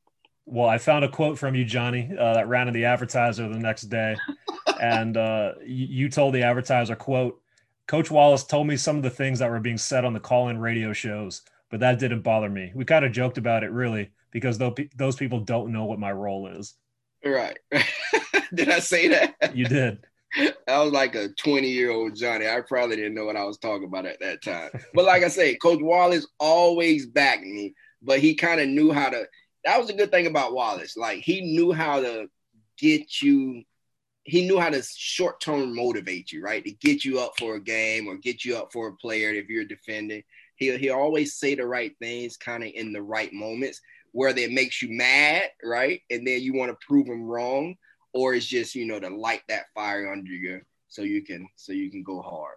[0.46, 3.60] Well, I found a quote from you, Johnny, uh, that ran in the advertiser the
[3.60, 4.18] next day,
[4.82, 7.40] and uh, you, you, told the advertiser, "quote
[7.88, 10.58] Coach Wallace told me some of the things that were being said on the call-in
[10.58, 12.72] radio shows, but that didn't bother me.
[12.76, 16.48] We kind of joked about it, really, because those people don't know what my role
[16.48, 16.76] is."
[17.26, 17.58] Right?
[18.54, 19.56] did I say that?
[19.56, 20.06] You did.
[20.68, 22.48] I was like a 20 year old Johnny.
[22.48, 24.72] I probably didn't know what I was talking about at that time.
[24.94, 29.10] But like I say, Coach Wallace always backed me, but he kind of knew how
[29.10, 29.26] to.
[29.66, 30.98] That was a good thing about Wallace.
[30.98, 32.28] Like he knew how to
[32.78, 33.64] get you.
[34.26, 36.64] He knew how to short term motivate you, right?
[36.64, 39.50] To get you up for a game or get you up for a player if
[39.50, 40.24] you're defending.
[40.56, 44.52] He he always say the right things, kind of in the right moments, whether it
[44.52, 47.76] makes you mad, right, and then you want to prove him wrong
[48.14, 51.74] or it's just you know to light that fire under you so you can so
[51.74, 52.56] you can go hard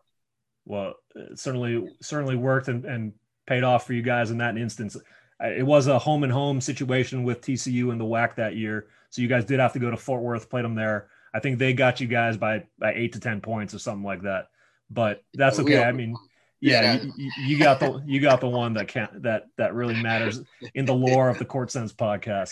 [0.65, 0.95] well
[1.35, 3.13] certainly certainly worked and, and
[3.47, 4.97] paid off for you guys in that instance
[5.43, 8.87] Uh, it was a home and home situation with tcu and the WAC that year
[9.11, 11.59] so you guys did have to go to fort worth played them there i think
[11.59, 14.49] they got you guys by by eight to ten points or something like that
[14.91, 16.15] but that's okay i mean
[16.61, 20.41] yeah, you, you, got the you got the one that can that that really matters
[20.75, 22.51] in the lore of the court sense podcast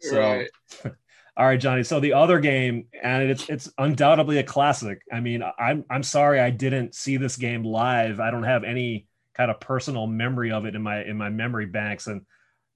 [0.00, 0.48] so right.
[1.34, 1.82] All right, Johnny.
[1.82, 5.00] So the other game, and it's it's undoubtedly a classic.
[5.10, 8.20] I mean, I'm I'm sorry I didn't see this game live.
[8.20, 11.66] I don't have any kind of personal memory of it in my in my memory
[11.66, 12.22] banks, and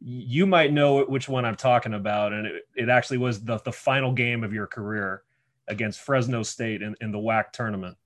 [0.01, 2.33] you might know which one I'm talking about.
[2.33, 5.23] And it, it actually was the the final game of your career
[5.69, 7.97] against Fresno State in, in the WAC tournament.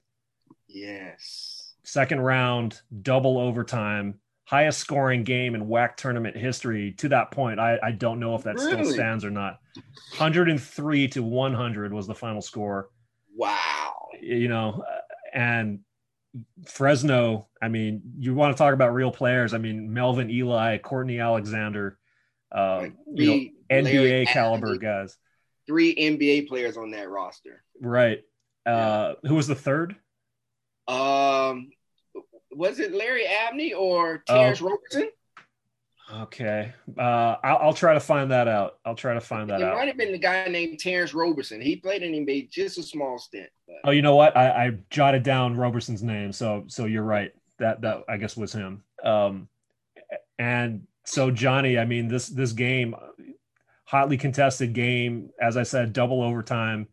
[0.66, 1.74] Yes.
[1.82, 6.90] Second round, double overtime highest scoring game in WAC tournament history.
[6.98, 8.82] To that point, I, I don't know if that really?
[8.82, 9.60] still stands or not.
[10.18, 12.90] 103 to 100 was the final score.
[13.32, 14.08] Wow.
[14.20, 15.00] You know, uh,
[15.32, 15.78] and
[16.66, 19.54] Fresno, I mean, you want to talk about real players.
[19.54, 21.98] I mean, Melvin Ely, Courtney Alexander,
[22.52, 23.26] uh, you
[23.70, 25.16] know, NBA caliber guys.
[25.66, 27.62] Three NBA players on that roster.
[27.80, 28.18] Right.
[28.66, 29.28] Uh, yeah.
[29.28, 29.96] Who was the third?
[30.88, 31.70] Um,
[32.50, 34.66] was it Larry Abney or Terrence oh.
[34.66, 35.10] Roberson?
[36.12, 38.78] Okay, uh, I'll, I'll, try to find that out.
[38.84, 39.74] I'll try to find that it out.
[39.74, 41.60] It might have been the guy named Terrence Roberson.
[41.60, 43.48] He played in NBA just a small stint.
[43.66, 43.76] But...
[43.84, 44.36] Oh, you know what?
[44.36, 47.32] I, I, jotted down Roberson's name, so so you're right.
[47.58, 48.82] That that I guess was him.
[49.04, 49.48] Um,
[50.38, 52.96] and so Johnny, I mean this this game,
[53.84, 55.30] hotly contested game.
[55.40, 56.88] As I said, double overtime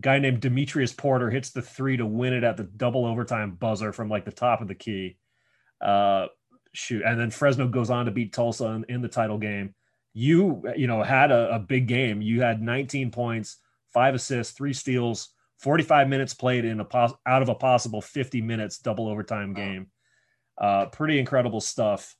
[0.00, 3.92] guy named Demetrius Porter hits the three to win it at the double overtime buzzer
[3.92, 5.16] from like the top of the key.
[5.80, 6.26] Uh,
[6.72, 9.74] shoot, and then Fresno goes on to beat Tulsa in, in the title game.
[10.14, 12.22] You you know had a, a, big game.
[12.22, 13.58] You had 19 points,
[13.92, 18.40] five assists, three steals, 45 minutes played in a pos- out of a possible 50
[18.40, 19.88] minutes double overtime game.
[20.56, 22.16] Uh, pretty incredible stuff.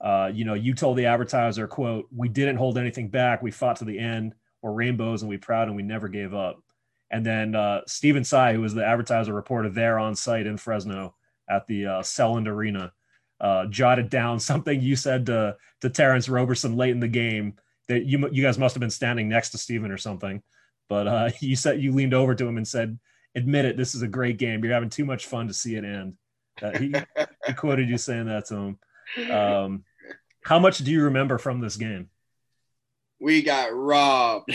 [0.00, 3.42] Uh, you know, you told the advertiser, "quote We didn't hold anything back.
[3.42, 4.34] We fought to the end.
[4.60, 6.62] We're rainbows, and we proud, and we never gave up."
[7.10, 11.14] And then uh, Stephen Tsai, who was the advertiser reporter there on site in Fresno
[11.48, 12.92] at the uh, Selland Arena,
[13.42, 17.54] uh, jotted down something you said to, to Terrence Roberson late in the game
[17.88, 20.42] that you you guys must have been standing next to Stephen or something.
[20.88, 22.98] But uh, you said you leaned over to him and said,
[23.34, 24.64] "Admit it, this is a great game.
[24.64, 26.16] You're having too much fun to see it end."
[26.60, 26.94] Uh, he,
[27.46, 28.78] he quoted you saying that to him.
[29.30, 29.84] Um,
[30.44, 32.08] how much do you remember from this game?
[33.20, 34.54] We got robbed.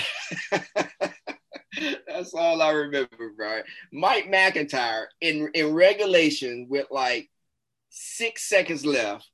[2.07, 3.61] That's all I remember, bro.
[3.93, 7.29] Mike McIntyre in in regulation with like
[7.97, 9.27] six seconds left.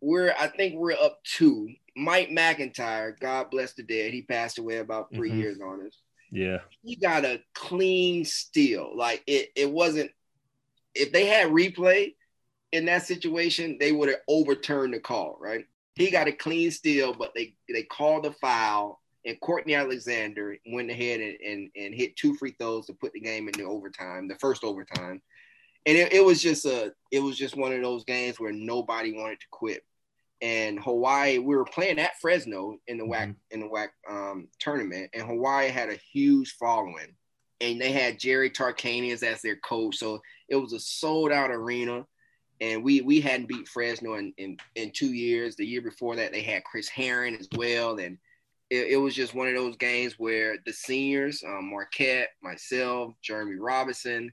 [0.00, 1.70] We're I think we're up two.
[1.96, 5.38] Mike McIntyre, God bless the dead, he passed away about 3 Mhm.
[5.38, 5.96] years on us.
[6.30, 6.58] Yeah.
[6.82, 8.96] He got a clean steal.
[8.96, 10.10] Like it, it wasn't.
[10.94, 12.14] If they had replay
[12.72, 15.36] in that situation, they would have overturned the call.
[15.40, 15.66] Right?
[15.94, 20.90] He got a clean steal, but they they called the foul, and Courtney Alexander went
[20.90, 24.36] ahead and, and, and hit two free throws to put the game into overtime, the
[24.36, 25.22] first overtime.
[25.86, 29.12] And it, it was just a it was just one of those games where nobody
[29.12, 29.84] wanted to quit.
[30.40, 35.10] And Hawaii, we were playing at Fresno in the WAC in the WAC um, tournament,
[35.14, 37.14] and Hawaii had a huge following,
[37.60, 42.06] and they had Jerry Tarkanians as their coach, so it was a sold out arena.
[42.60, 45.56] And we we hadn't beat Fresno in, in, in two years.
[45.56, 48.16] The year before that, they had Chris Herren as well, and
[48.70, 53.56] it, it was just one of those games where the seniors, um, Marquette, myself, Jeremy
[53.56, 54.32] Robinson,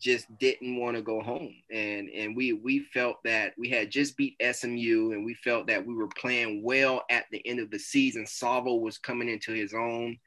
[0.00, 1.54] just didn't want to go home.
[1.70, 5.86] And and we we felt that we had just beat SMU and we felt that
[5.86, 8.26] we were playing well at the end of the season.
[8.26, 10.18] Salvo was coming into his own.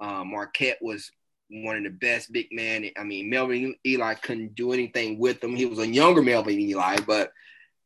[0.00, 1.10] Uh, Marquette was
[1.50, 2.90] one of the best big men.
[2.96, 5.56] I mean, Melvin Ely couldn't do anything with him.
[5.56, 7.32] He was a younger Melvin Ely, but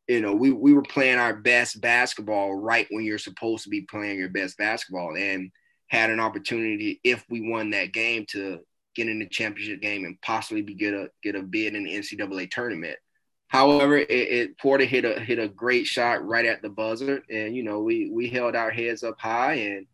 [0.08, 3.82] you know, we, we were playing our best basketball right when you're supposed to be
[3.82, 5.50] playing your best basketball and
[5.86, 8.60] had an opportunity if we won that game to
[8.94, 11.96] get in the championship game and possibly be get a get a bid in the
[11.96, 12.96] NCAA tournament.
[13.48, 17.54] However, it, it Porter hit a hit a great shot right at the buzzer, and
[17.54, 19.86] you know we we held our heads up high, and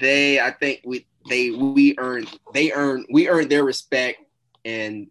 [0.00, 4.20] they I think we they we earned they earned we earned their respect
[4.64, 5.08] and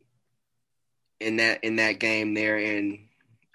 [1.20, 3.00] in that in that game there, and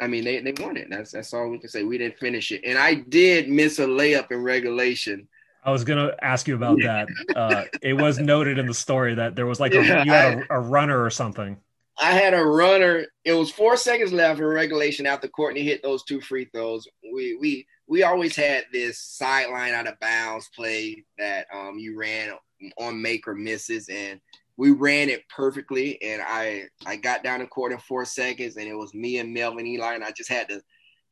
[0.01, 0.89] I mean they they won it.
[0.91, 1.83] That's that's all we can say.
[1.83, 5.29] We didn't finish it, and I did miss a layup in regulation.
[5.62, 6.86] I was gonna ask you about Yeah.
[6.86, 7.08] that.
[7.34, 10.46] Uh, it was noted in the story that there was like a, you had a,
[10.50, 11.58] a runner or something.
[12.00, 13.06] I had a runner.
[13.24, 16.88] It was four seconds left in regulation after Courtney hit those two free throws.
[17.12, 22.32] We we we always had this sideline out of bounds play that um you ran
[22.78, 24.20] on make or misses, and
[24.56, 26.00] we ran it perfectly.
[26.02, 29.34] And I I got down the court in four seconds, and it was me and
[29.34, 30.62] Melvin Ely, and I just had to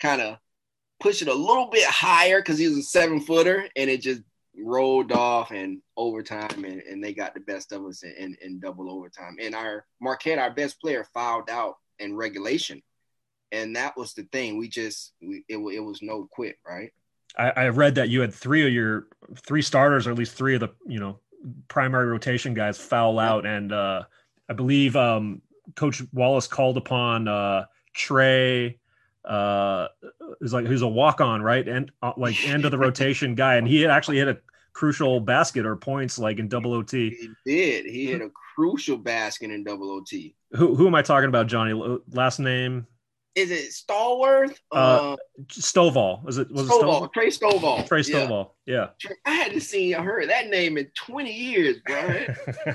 [0.01, 0.39] kind of
[1.01, 4.23] push it a little bit higher because he was a seven footer, and it just
[4.63, 8.61] rolled off and overtime and, and they got the best of us in, in, in
[8.61, 9.37] double overtime.
[9.41, 12.83] And our Marquette, our best player, fouled out in regulation.
[13.53, 14.59] And that was the thing.
[14.59, 16.93] We just we it, it was no quit, right?
[17.37, 19.07] I, I read that you had three of your
[19.37, 21.19] three starters, or at least three of the you know
[21.69, 24.03] primary rotation guys foul out, and uh,
[24.49, 25.41] I believe um,
[25.77, 28.79] Coach Wallace called upon uh, Trey.
[29.29, 29.89] Uh,
[30.41, 31.69] is like who's a walk on, right?
[31.69, 34.39] And uh, like end of the rotation guy, and he had actually hit a
[34.73, 37.11] crucial basket or points like in double OT.
[37.11, 37.85] He did.
[37.87, 40.35] He hit a crucial basket in double OT.
[40.53, 41.75] Who who am I talking about, Johnny?
[42.13, 42.87] Last name
[43.35, 44.57] Is it Stallworth?
[44.73, 45.17] Uh, Uh,
[45.49, 46.25] Stovall.
[46.25, 47.13] Was it was it Stovall, Stovall?
[47.13, 47.87] Trey Stovall.
[47.87, 48.51] Trey Stovall.
[48.67, 48.89] Yeah.
[48.99, 52.27] Trey- I hadn't seen or heard that name in 20 years, bro.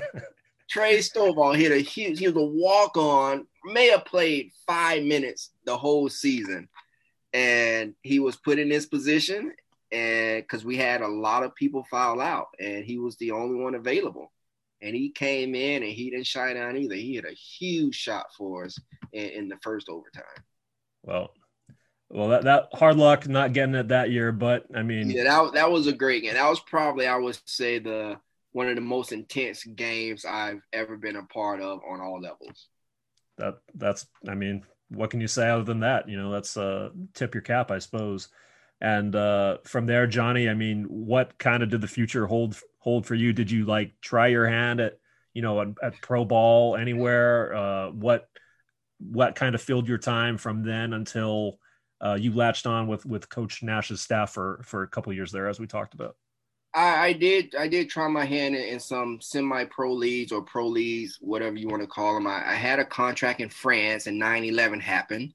[0.70, 5.50] Trey Stovall hit a huge, he was a walk on, may have played five minutes
[5.64, 6.68] the whole season.
[7.32, 9.52] And he was put in this position
[9.94, 13.62] and because we had a lot of people foul out, and he was the only
[13.62, 14.32] one available.
[14.82, 16.96] And he came in and he didn't shine down either.
[16.96, 18.78] He had a huge shot for us
[19.12, 20.24] in, in the first overtime.
[21.02, 21.30] well,
[22.10, 25.54] well, that, that hard luck not getting it that year, but I mean, Yeah, that,
[25.54, 26.34] that was a great game.
[26.34, 28.18] That was probably, I would say, the
[28.52, 32.68] one of the most intense games I've ever been a part of on all levels.
[33.38, 34.64] that that's I mean,
[34.94, 36.08] what can you say other than that?
[36.08, 38.28] You know, that's uh tip your cap, I suppose.
[38.80, 43.06] And uh from there, Johnny, I mean, what kind of did the future hold hold
[43.06, 43.32] for you?
[43.32, 44.98] Did you like try your hand at
[45.32, 47.54] you know at, at pro ball anywhere?
[47.54, 48.28] Uh, what
[48.98, 51.58] what kind of filled your time from then until
[52.04, 55.48] uh, you latched on with with Coach Nash's staff for for a couple years there,
[55.48, 56.16] as we talked about?
[56.74, 60.42] I, I did I did try my hand in, in some semi pro leagues or
[60.42, 62.26] pro leagues, whatever you want to call them.
[62.26, 65.34] I, I had a contract in France and 9 11 happened.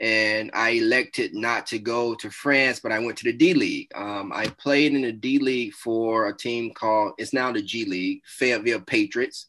[0.00, 3.92] And I elected not to go to France, but I went to the D League.
[3.94, 7.84] Um, I played in the D League for a team called, it's now the G
[7.84, 9.46] League, Fayetteville Patriots.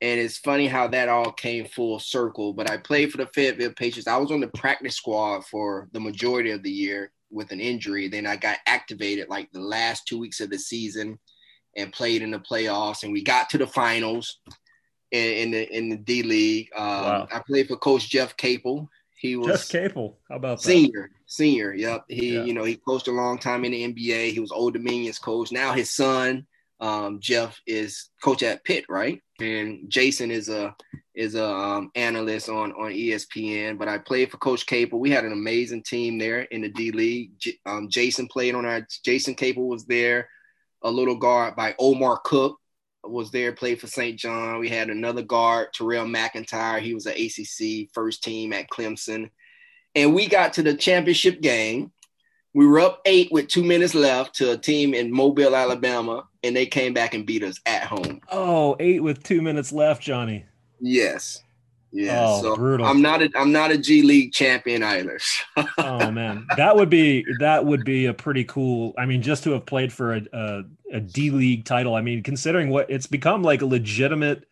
[0.00, 2.52] And it's funny how that all came full circle.
[2.52, 4.06] But I played for the Fayetteville Patriots.
[4.06, 8.08] I was on the practice squad for the majority of the year with an injury.
[8.08, 11.18] Then I got activated like the last two weeks of the season
[11.76, 13.02] and played in the playoffs.
[13.04, 14.38] And we got to the finals
[15.10, 16.68] in, in the in the D League.
[16.76, 17.28] Um, Wow.
[17.32, 18.88] I played for Coach Jeff Capel.
[19.16, 20.64] He was Jeff Capel, how about that?
[20.64, 21.74] senior, senior.
[21.74, 22.04] Yep.
[22.08, 22.44] He, Yeah.
[22.44, 24.30] you know, he coached a long time in the NBA.
[24.32, 25.50] He was Old Dominion's coach.
[25.50, 26.46] Now his son,
[26.80, 29.20] um, Jeff, is coach at Pitt, right?
[29.40, 30.74] And Jason is a
[31.18, 33.76] is a um, analyst on on ESPN.
[33.76, 35.00] But I played for Coach Capel.
[35.00, 37.32] We had an amazing team there in the D League.
[37.38, 38.86] J- um, Jason played on our.
[39.04, 40.28] Jason Capel was there.
[40.82, 42.58] A little guard by Omar Cook
[43.02, 44.18] was there, played for St.
[44.18, 44.60] John.
[44.60, 46.80] We had another guard, Terrell McIntyre.
[46.80, 49.30] He was an ACC first team at Clemson.
[49.94, 51.90] And we got to the championship game.
[52.54, 56.54] We were up eight with two minutes left to a team in Mobile, Alabama, and
[56.54, 58.20] they came back and beat us at home.
[58.30, 60.44] Oh, eight with two minutes left, Johnny.
[60.80, 61.42] Yes.
[61.90, 62.22] Yeah.
[62.26, 62.86] Oh, so brutal.
[62.86, 65.18] I'm not a I'm not a G League champion either.
[65.78, 68.92] oh man, that would be that would be a pretty cool.
[68.98, 70.62] I mean, just to have played for a a,
[70.92, 71.94] a D League title.
[71.94, 74.44] I mean, considering what it's become like a legitimate.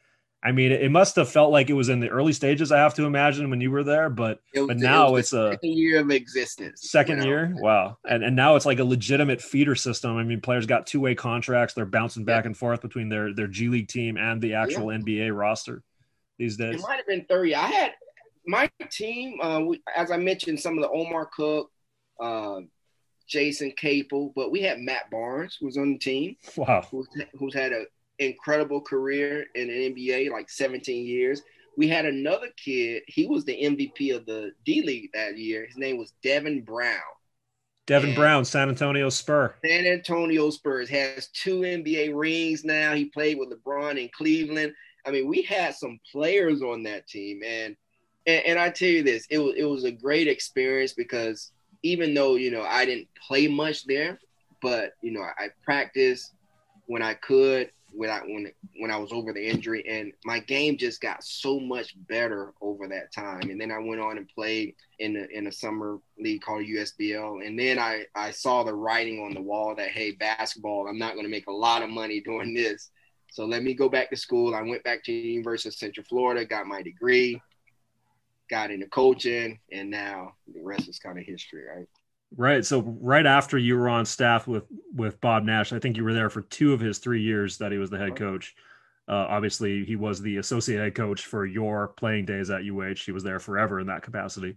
[0.45, 2.71] I mean, it must have felt like it was in the early stages.
[2.71, 5.51] I have to imagine when you were there, but It but now it it's a
[5.53, 6.89] second year of existence.
[6.89, 7.53] second year.
[7.59, 10.17] Wow, and and now it's like a legitimate feeder system.
[10.17, 11.75] I mean, players got two way contracts.
[11.75, 12.49] They're bouncing back Yeah.
[12.49, 15.83] and forth between their their G League team and the actual NBA roster
[16.39, 16.77] these days.
[16.77, 17.55] It might have been 30.
[17.55, 17.93] I had
[18.47, 21.71] my team, uh, we, as I mentioned, some of the Omar Cook,
[22.21, 22.61] uh,
[23.29, 26.87] Jason Capel, but we had Matt Barnes who was on the team, Wow.
[26.91, 27.09] who's,
[27.39, 27.87] who's had an
[28.19, 31.43] incredible career in the NBA, like 17 years.
[31.77, 33.03] We had another kid.
[33.07, 35.67] He was the MVP of the D League that year.
[35.67, 37.01] His name was Devin Brown.
[37.87, 39.55] Devin And- Brown, San Antonio Spur.
[39.65, 42.95] San Antonio Spurs has two NBA rings now.
[42.95, 44.73] He played with LeBron in Cleveland.
[45.07, 47.77] I mean, we had some players on that team, and
[48.27, 51.53] and, and I tell you this, it was it was a great experience because
[51.83, 54.19] even though you know I didn't play much there,
[54.63, 56.33] but you know I practiced
[56.87, 60.77] when I could when I when when I was over the injury, and my game
[60.77, 63.51] just got so much better over that time.
[63.51, 67.47] And then I went on and played in the in a summer league called USBL,
[67.47, 71.15] and then I I saw the writing on the wall that hey, basketball, I'm not
[71.15, 72.91] going to make a lot of money doing this.
[73.31, 74.55] So let me go back to school.
[74.55, 77.41] I went back to the University of Central Florida, got my degree,
[78.49, 81.87] got into coaching, and now the rest is kind of history, right?
[82.37, 82.65] Right.
[82.65, 84.65] So right after you were on staff with
[84.95, 87.73] with Bob Nash, I think you were there for two of his three years that
[87.73, 88.55] he was the head coach.
[89.09, 93.05] Uh, obviously, he was the associate head coach for your playing days at UH.
[93.05, 94.57] He was there forever in that capacity.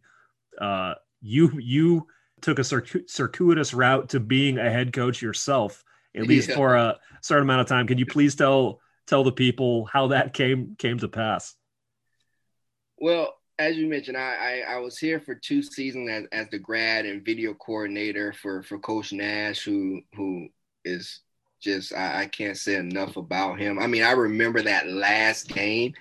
[0.60, 2.08] Uh, you you
[2.42, 5.84] took a circuitous route to being a head coach yourself,
[6.16, 6.56] at least Yeah.
[6.56, 7.88] for a certain amount of time.
[7.88, 11.56] Can you please tell tell the people how that came came to pass?
[12.98, 16.60] Well, as you mentioned, I, I, I was here for two seasons as, as the
[16.60, 20.48] grad and video coordinator for, for Coach Nash, who who
[20.86, 21.22] is
[21.62, 23.80] just I, I can't say enough about him.
[23.80, 25.94] I mean, I remember that last game,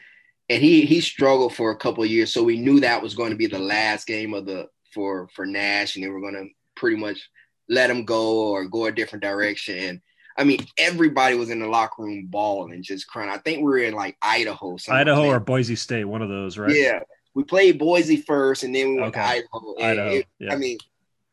[0.49, 3.31] and he he struggled for a couple of years, so we knew that was going
[3.31, 6.47] to be the last game of the for for Nash, and they were going to
[6.77, 7.29] pretty much
[7.69, 9.79] let him go or go a different direction.
[9.79, 10.01] And
[10.37, 13.31] I mean, everybody was in the locker room bawling and just crying.
[13.31, 14.77] I think we were in like Idaho.
[14.89, 16.75] Idaho or Boise State, one of those, right?
[16.75, 17.01] Yeah,
[17.35, 19.21] we played Boise first, and then we went Okay.
[19.21, 19.75] to Idaho.
[19.83, 20.53] Idaho, it- yeah.
[20.53, 20.79] I mean,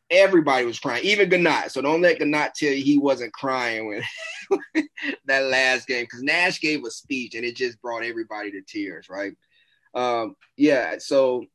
[0.09, 1.71] everybody was crying, even Ganot.
[1.71, 4.03] So don't let Ganot tell you he wasn't crying when
[5.25, 9.07] that last game, because Nash gave a speech, and it just brought everybody to tears,
[9.09, 9.33] right?
[9.93, 10.95] Um, yeah.
[10.99, 11.45] So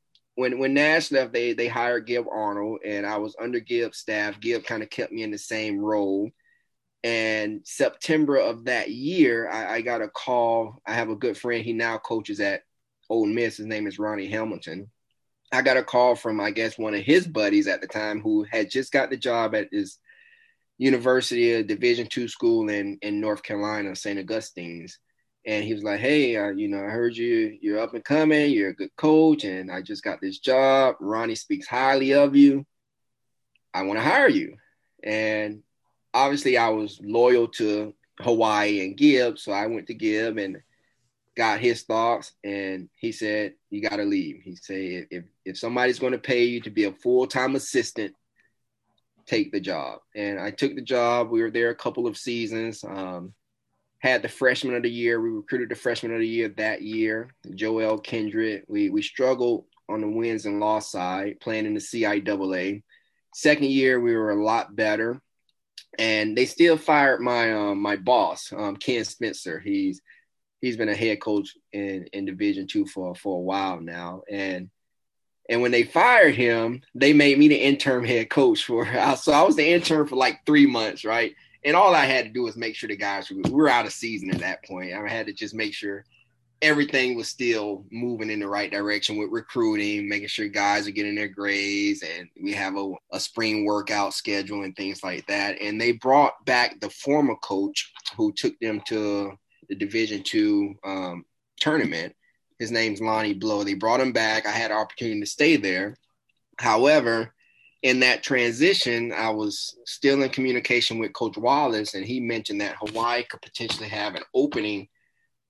[0.40, 4.40] when when Nash left, they they hired Gib Arnold, and I was under Gib's staff.
[4.40, 6.30] Gib kind of kept me in the same role.
[7.04, 10.80] And September of that year, I, I got a call.
[10.86, 11.62] I have a good friend.
[11.62, 12.62] He now coaches at
[13.10, 13.58] Ole Miss.
[13.58, 14.90] His name is Ronnie Hamilton.
[15.52, 18.46] I got a call from, I guess, one of his buddies at the time who
[18.50, 19.98] had just got the job at his
[20.78, 24.18] university, a Division two school in in North Carolina, St.
[24.18, 24.98] Augustine's.
[25.46, 27.58] And he was like, "Hey, uh, you know, I heard you.
[27.60, 28.50] You're up and coming.
[28.50, 30.96] You're a good coach, and I just got this job.
[31.00, 32.66] Ronnie speaks highly of you.
[33.72, 34.56] I want to hire you."
[35.02, 35.62] And
[36.12, 40.62] obviously, I was loyal to Hawaii and Gib, so I went to Gib and
[41.36, 45.98] got his thoughts and he said you got to leave he said if if somebody's
[45.98, 48.14] going to pay you to be a full-time assistant
[49.26, 52.84] take the job and i took the job we were there a couple of seasons
[52.84, 53.32] um,
[54.00, 57.30] had the freshman of the year we recruited the freshman of the year that year
[57.54, 62.82] joel kindred we we struggled on the wins and loss side playing in the ciaa
[63.34, 65.20] second year we were a lot better
[65.98, 70.00] and they still fired my um, my boss um, ken spencer he's
[70.60, 74.22] he's been a head coach in, in division two for, for a while now.
[74.30, 74.70] And,
[75.48, 78.86] and when they fired him, they made me the interim head coach for,
[79.16, 81.04] so I was the intern for like three months.
[81.04, 81.34] Right.
[81.64, 83.86] And all I had to do was make sure the guys were, we were out
[83.86, 84.92] of season at that point.
[84.92, 86.04] I had to just make sure
[86.62, 91.14] everything was still moving in the right direction with recruiting, making sure guys are getting
[91.14, 95.60] their grades, and we have a, a spring workout schedule and things like that.
[95.60, 99.32] And they brought back the former coach who took them to
[99.68, 101.24] the Division two um,
[101.60, 102.14] tournament,
[102.58, 103.64] His name's Lonnie Blow.
[103.64, 104.46] They brought him back.
[104.46, 105.96] I had an opportunity to stay there.
[106.58, 107.32] However,
[107.82, 112.76] in that transition, I was still in communication with Coach Wallace, and he mentioned that
[112.76, 114.88] Hawaii could potentially have an opening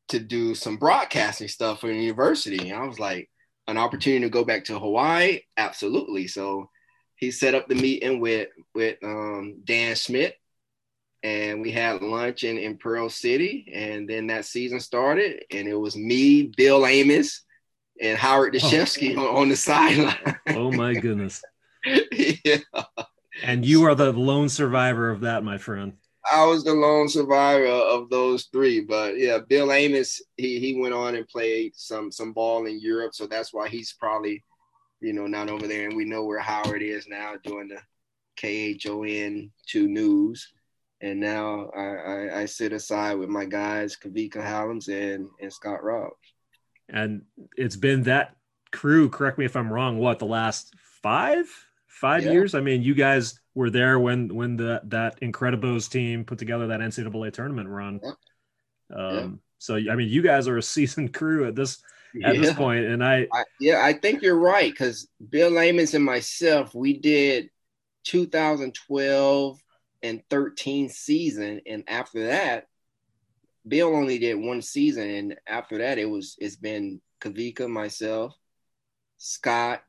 [0.09, 2.71] to do some broadcasting stuff for the university.
[2.71, 3.29] And I was like,
[3.71, 5.41] an opportunity to go back to Hawaii?
[5.57, 6.27] Absolutely.
[6.27, 6.69] So
[7.17, 10.35] he set up the meeting with with um, Dan Schmidt,
[11.23, 15.75] and we had lunch in, in Pearl City, and then that season started, and it
[15.75, 17.43] was me, Bill Amos,
[18.01, 19.29] and Howard Dashefsky oh.
[19.29, 20.37] on, on the sideline.
[20.49, 21.43] oh my goodness!
[22.45, 22.59] yeah.
[23.43, 25.95] And you are the lone survivor of that, my friend.
[26.31, 30.95] I was the lone survivor of those three, but yeah, Bill Amos, he he went
[30.95, 34.45] on and played some some ball in Europe, so that's why he's probably,
[35.01, 35.89] you know, not over there.
[35.89, 37.81] And we know where Howard is now doing the
[38.37, 40.53] KHON two news,
[41.01, 45.83] and now I, I, I sit aside with my guys Kavika Hallams and and Scott
[45.83, 46.15] Robbs.
[46.89, 47.23] And
[47.57, 48.37] it's been that
[48.73, 49.09] crew.
[49.09, 49.99] Correct me if I'm wrong.
[49.99, 51.47] What the last five
[51.91, 52.33] five yeah.
[52.33, 52.55] years?
[52.55, 56.81] I mean, you guys were there when when the that Incredibles team put together that
[56.81, 58.01] NCAA tournament run.
[58.03, 58.97] Yeah.
[58.97, 59.29] Um, yeah.
[59.59, 61.83] So I mean, you guys are a seasoned crew at this
[62.25, 66.05] at this point, and I, I yeah, I think you're right because Bill Amos and
[66.05, 67.51] myself we did
[68.05, 69.61] 2012
[70.03, 72.67] and 13 season, and after that,
[73.67, 78.35] Bill only did one season, and after that, it was it's been Kavika, myself,
[79.19, 79.83] Scott,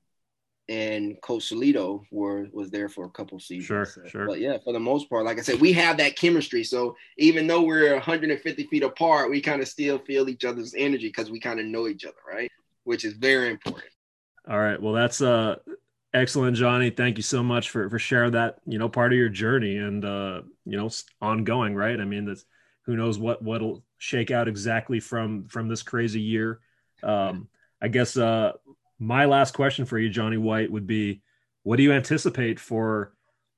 [0.72, 3.66] and Coach Salito were was there for a couple seasons.
[3.66, 4.26] Sure, so, sure.
[4.26, 6.64] But yeah, for the most part, like I said, we have that chemistry.
[6.64, 11.08] So even though we're 150 feet apart, we kind of still feel each other's energy
[11.08, 12.50] because we kind of know each other, right?
[12.86, 13.92] Which is very important.
[14.50, 14.82] All right.
[14.82, 15.58] Well, that's uh
[16.14, 16.90] excellent, Johnny.
[16.90, 20.06] Thank you so much for for sharing that, you know, part of your journey and
[20.06, 20.90] uh, you know,
[21.22, 22.00] ongoing, right?
[22.00, 22.46] I mean, that's
[22.86, 26.62] who knows what what'll shake out exactly from from this crazy year.
[27.04, 27.50] Um,
[27.82, 28.54] I guess uh
[29.02, 31.22] my last question for you, Johnny White, would be
[31.64, 33.14] what do you anticipate for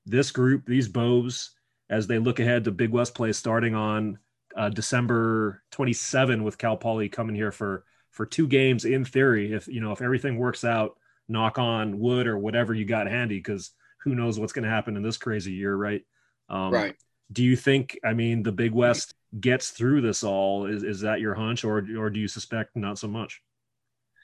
[0.05, 1.51] this group, these Bows,
[1.89, 4.19] as they look ahead to Big West play starting on
[4.55, 9.51] uh, December 27 with Cal Poly coming here for for two games in theory?
[9.51, 13.37] If you know if everything works out knock on wood or whatever you got handy
[13.37, 13.71] because
[14.03, 16.03] who knows what's going to happen in this crazy year right?
[16.49, 16.95] Um, right.
[17.31, 20.67] do you think i mean the big west gets through this all?
[20.67, 23.41] Is, is that your hunch or or do you suspect not so much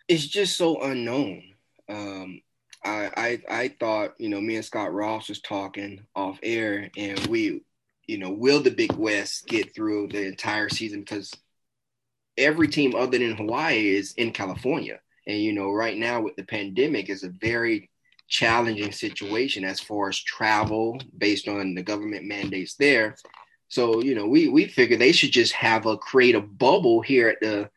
[0.09, 1.43] it's just so unknown.
[1.87, 2.41] Um,
[2.83, 7.25] I, I I thought you know me and Scott Robbs was talking off air, and
[7.27, 7.61] we,
[8.07, 11.31] you know, will the Big West get through the entire season because
[12.37, 16.43] every team other than Hawaii is in California, and you know right now with the
[16.43, 17.89] pandemic is a very
[18.27, 23.15] challenging situation as far as travel based on the government mandates there.
[23.67, 27.29] So you know we we figure they should just have a create a bubble here
[27.29, 27.69] at the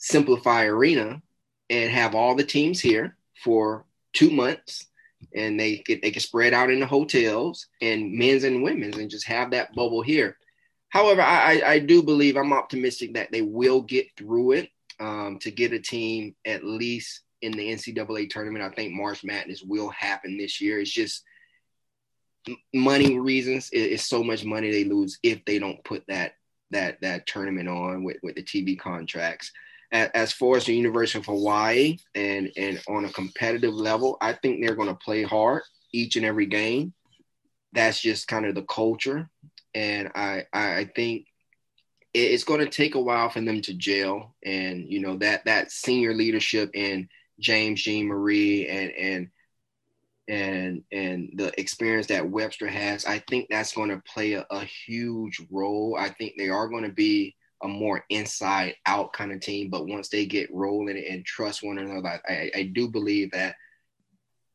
[0.00, 1.20] SimpliFi Arena
[1.70, 4.86] and have all the teams here for two months
[5.34, 9.10] and they get they can spread out in the hotels and men's and women's and
[9.10, 10.36] just have that bubble here.
[10.88, 15.50] However, I, I do believe I'm optimistic that they will get through it um, to
[15.52, 18.64] get a team at least in the NCAA tournament.
[18.64, 20.80] I think March Madness will happen this year.
[20.80, 21.22] It's just
[22.74, 23.68] money reasons.
[23.72, 26.32] It's so much money they lose if they don't put that
[26.72, 29.52] that that tournament on with with the TV contracts
[29.92, 34.60] as far as the University of Hawaii and and on a competitive level, I think
[34.60, 35.62] they're going to play hard
[35.92, 36.92] each and every game.
[37.72, 39.28] That's just kind of the culture,
[39.74, 41.26] and I I think
[42.12, 45.70] it's going to take a while for them to gel, and you know that that
[45.70, 47.08] senior leadership in
[47.40, 49.28] James Jean Marie and and
[50.28, 54.64] and and the experience that Webster has, I think that's going to play a, a
[54.64, 55.96] huge role.
[55.98, 59.70] I think they are going to be a more inside out kind of team.
[59.70, 63.56] But once they get rolling and trust one another, I, I do believe that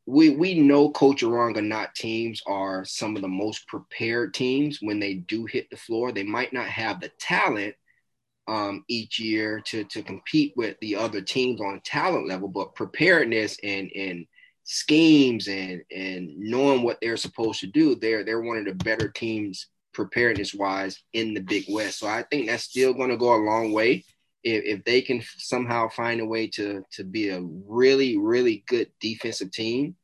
[0.06, 5.00] we we know Coach Eran Ganot teams are some of the most prepared teams when
[5.00, 6.12] they do hit the floor.
[6.12, 7.74] They might not have the talent
[8.48, 13.58] um, each year to to compete with the other teams on talent level, but preparedness
[13.64, 14.26] and and
[14.62, 19.08] schemes and and knowing what they're supposed to do, they're they're one of the better
[19.08, 19.66] teams
[19.96, 21.98] preparedness wise in the Big West.
[21.98, 24.04] So I think that's still going to go a long way.
[24.44, 28.92] If, if they can somehow find a way to to be a really really good
[29.00, 29.96] defensive team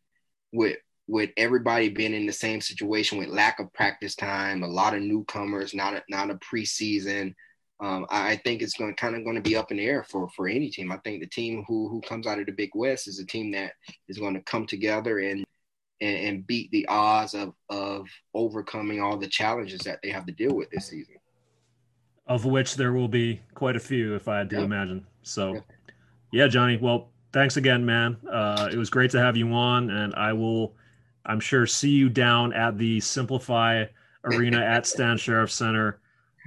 [0.52, 4.94] with with everybody being in the same situation with lack of practice time, a lot
[4.94, 7.34] of newcomers, not a, not a preseason.
[7.80, 10.04] Um, I, I think it's going kind of going to be up in the air
[10.08, 10.90] for for any team.
[10.90, 13.52] I think the team who who comes out of the Big West is a team
[13.52, 13.72] that
[14.08, 15.44] is going to come together and
[16.02, 20.32] and, and beat the odds of of overcoming all the challenges that they have to
[20.32, 21.14] deal with this season.
[22.26, 25.06] Of which there will be quite a few, if I do imagine.
[25.22, 25.62] So,
[26.32, 26.76] Yeah, Johnny.
[26.76, 28.16] Well, thanks again, man.
[28.30, 30.74] Uh, it was great to have you on, and I will,
[31.26, 33.88] I'm sure, see you down at the SimpliFi
[34.24, 36.00] Arena at Stan Sheriff Center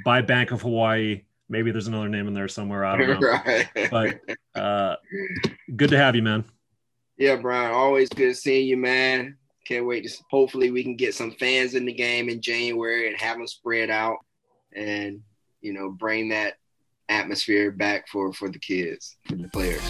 [0.04, 1.24] by Bank of Hawaii.
[1.50, 2.86] Maybe there's another name in there somewhere.
[2.86, 3.28] I don't know.
[3.46, 3.68] right.
[3.92, 4.96] But uh,
[5.76, 6.46] good to have you, man.
[7.18, 7.72] Yeah, Brian.
[7.72, 9.38] Always good seeing you, man.
[9.66, 13.18] Can't wait to hopefully we can get some fans in the game in January and
[13.18, 14.18] have them spread out
[14.74, 15.22] and
[15.62, 16.54] you know bring that
[17.10, 19.82] atmosphere back for for the kids, for the players.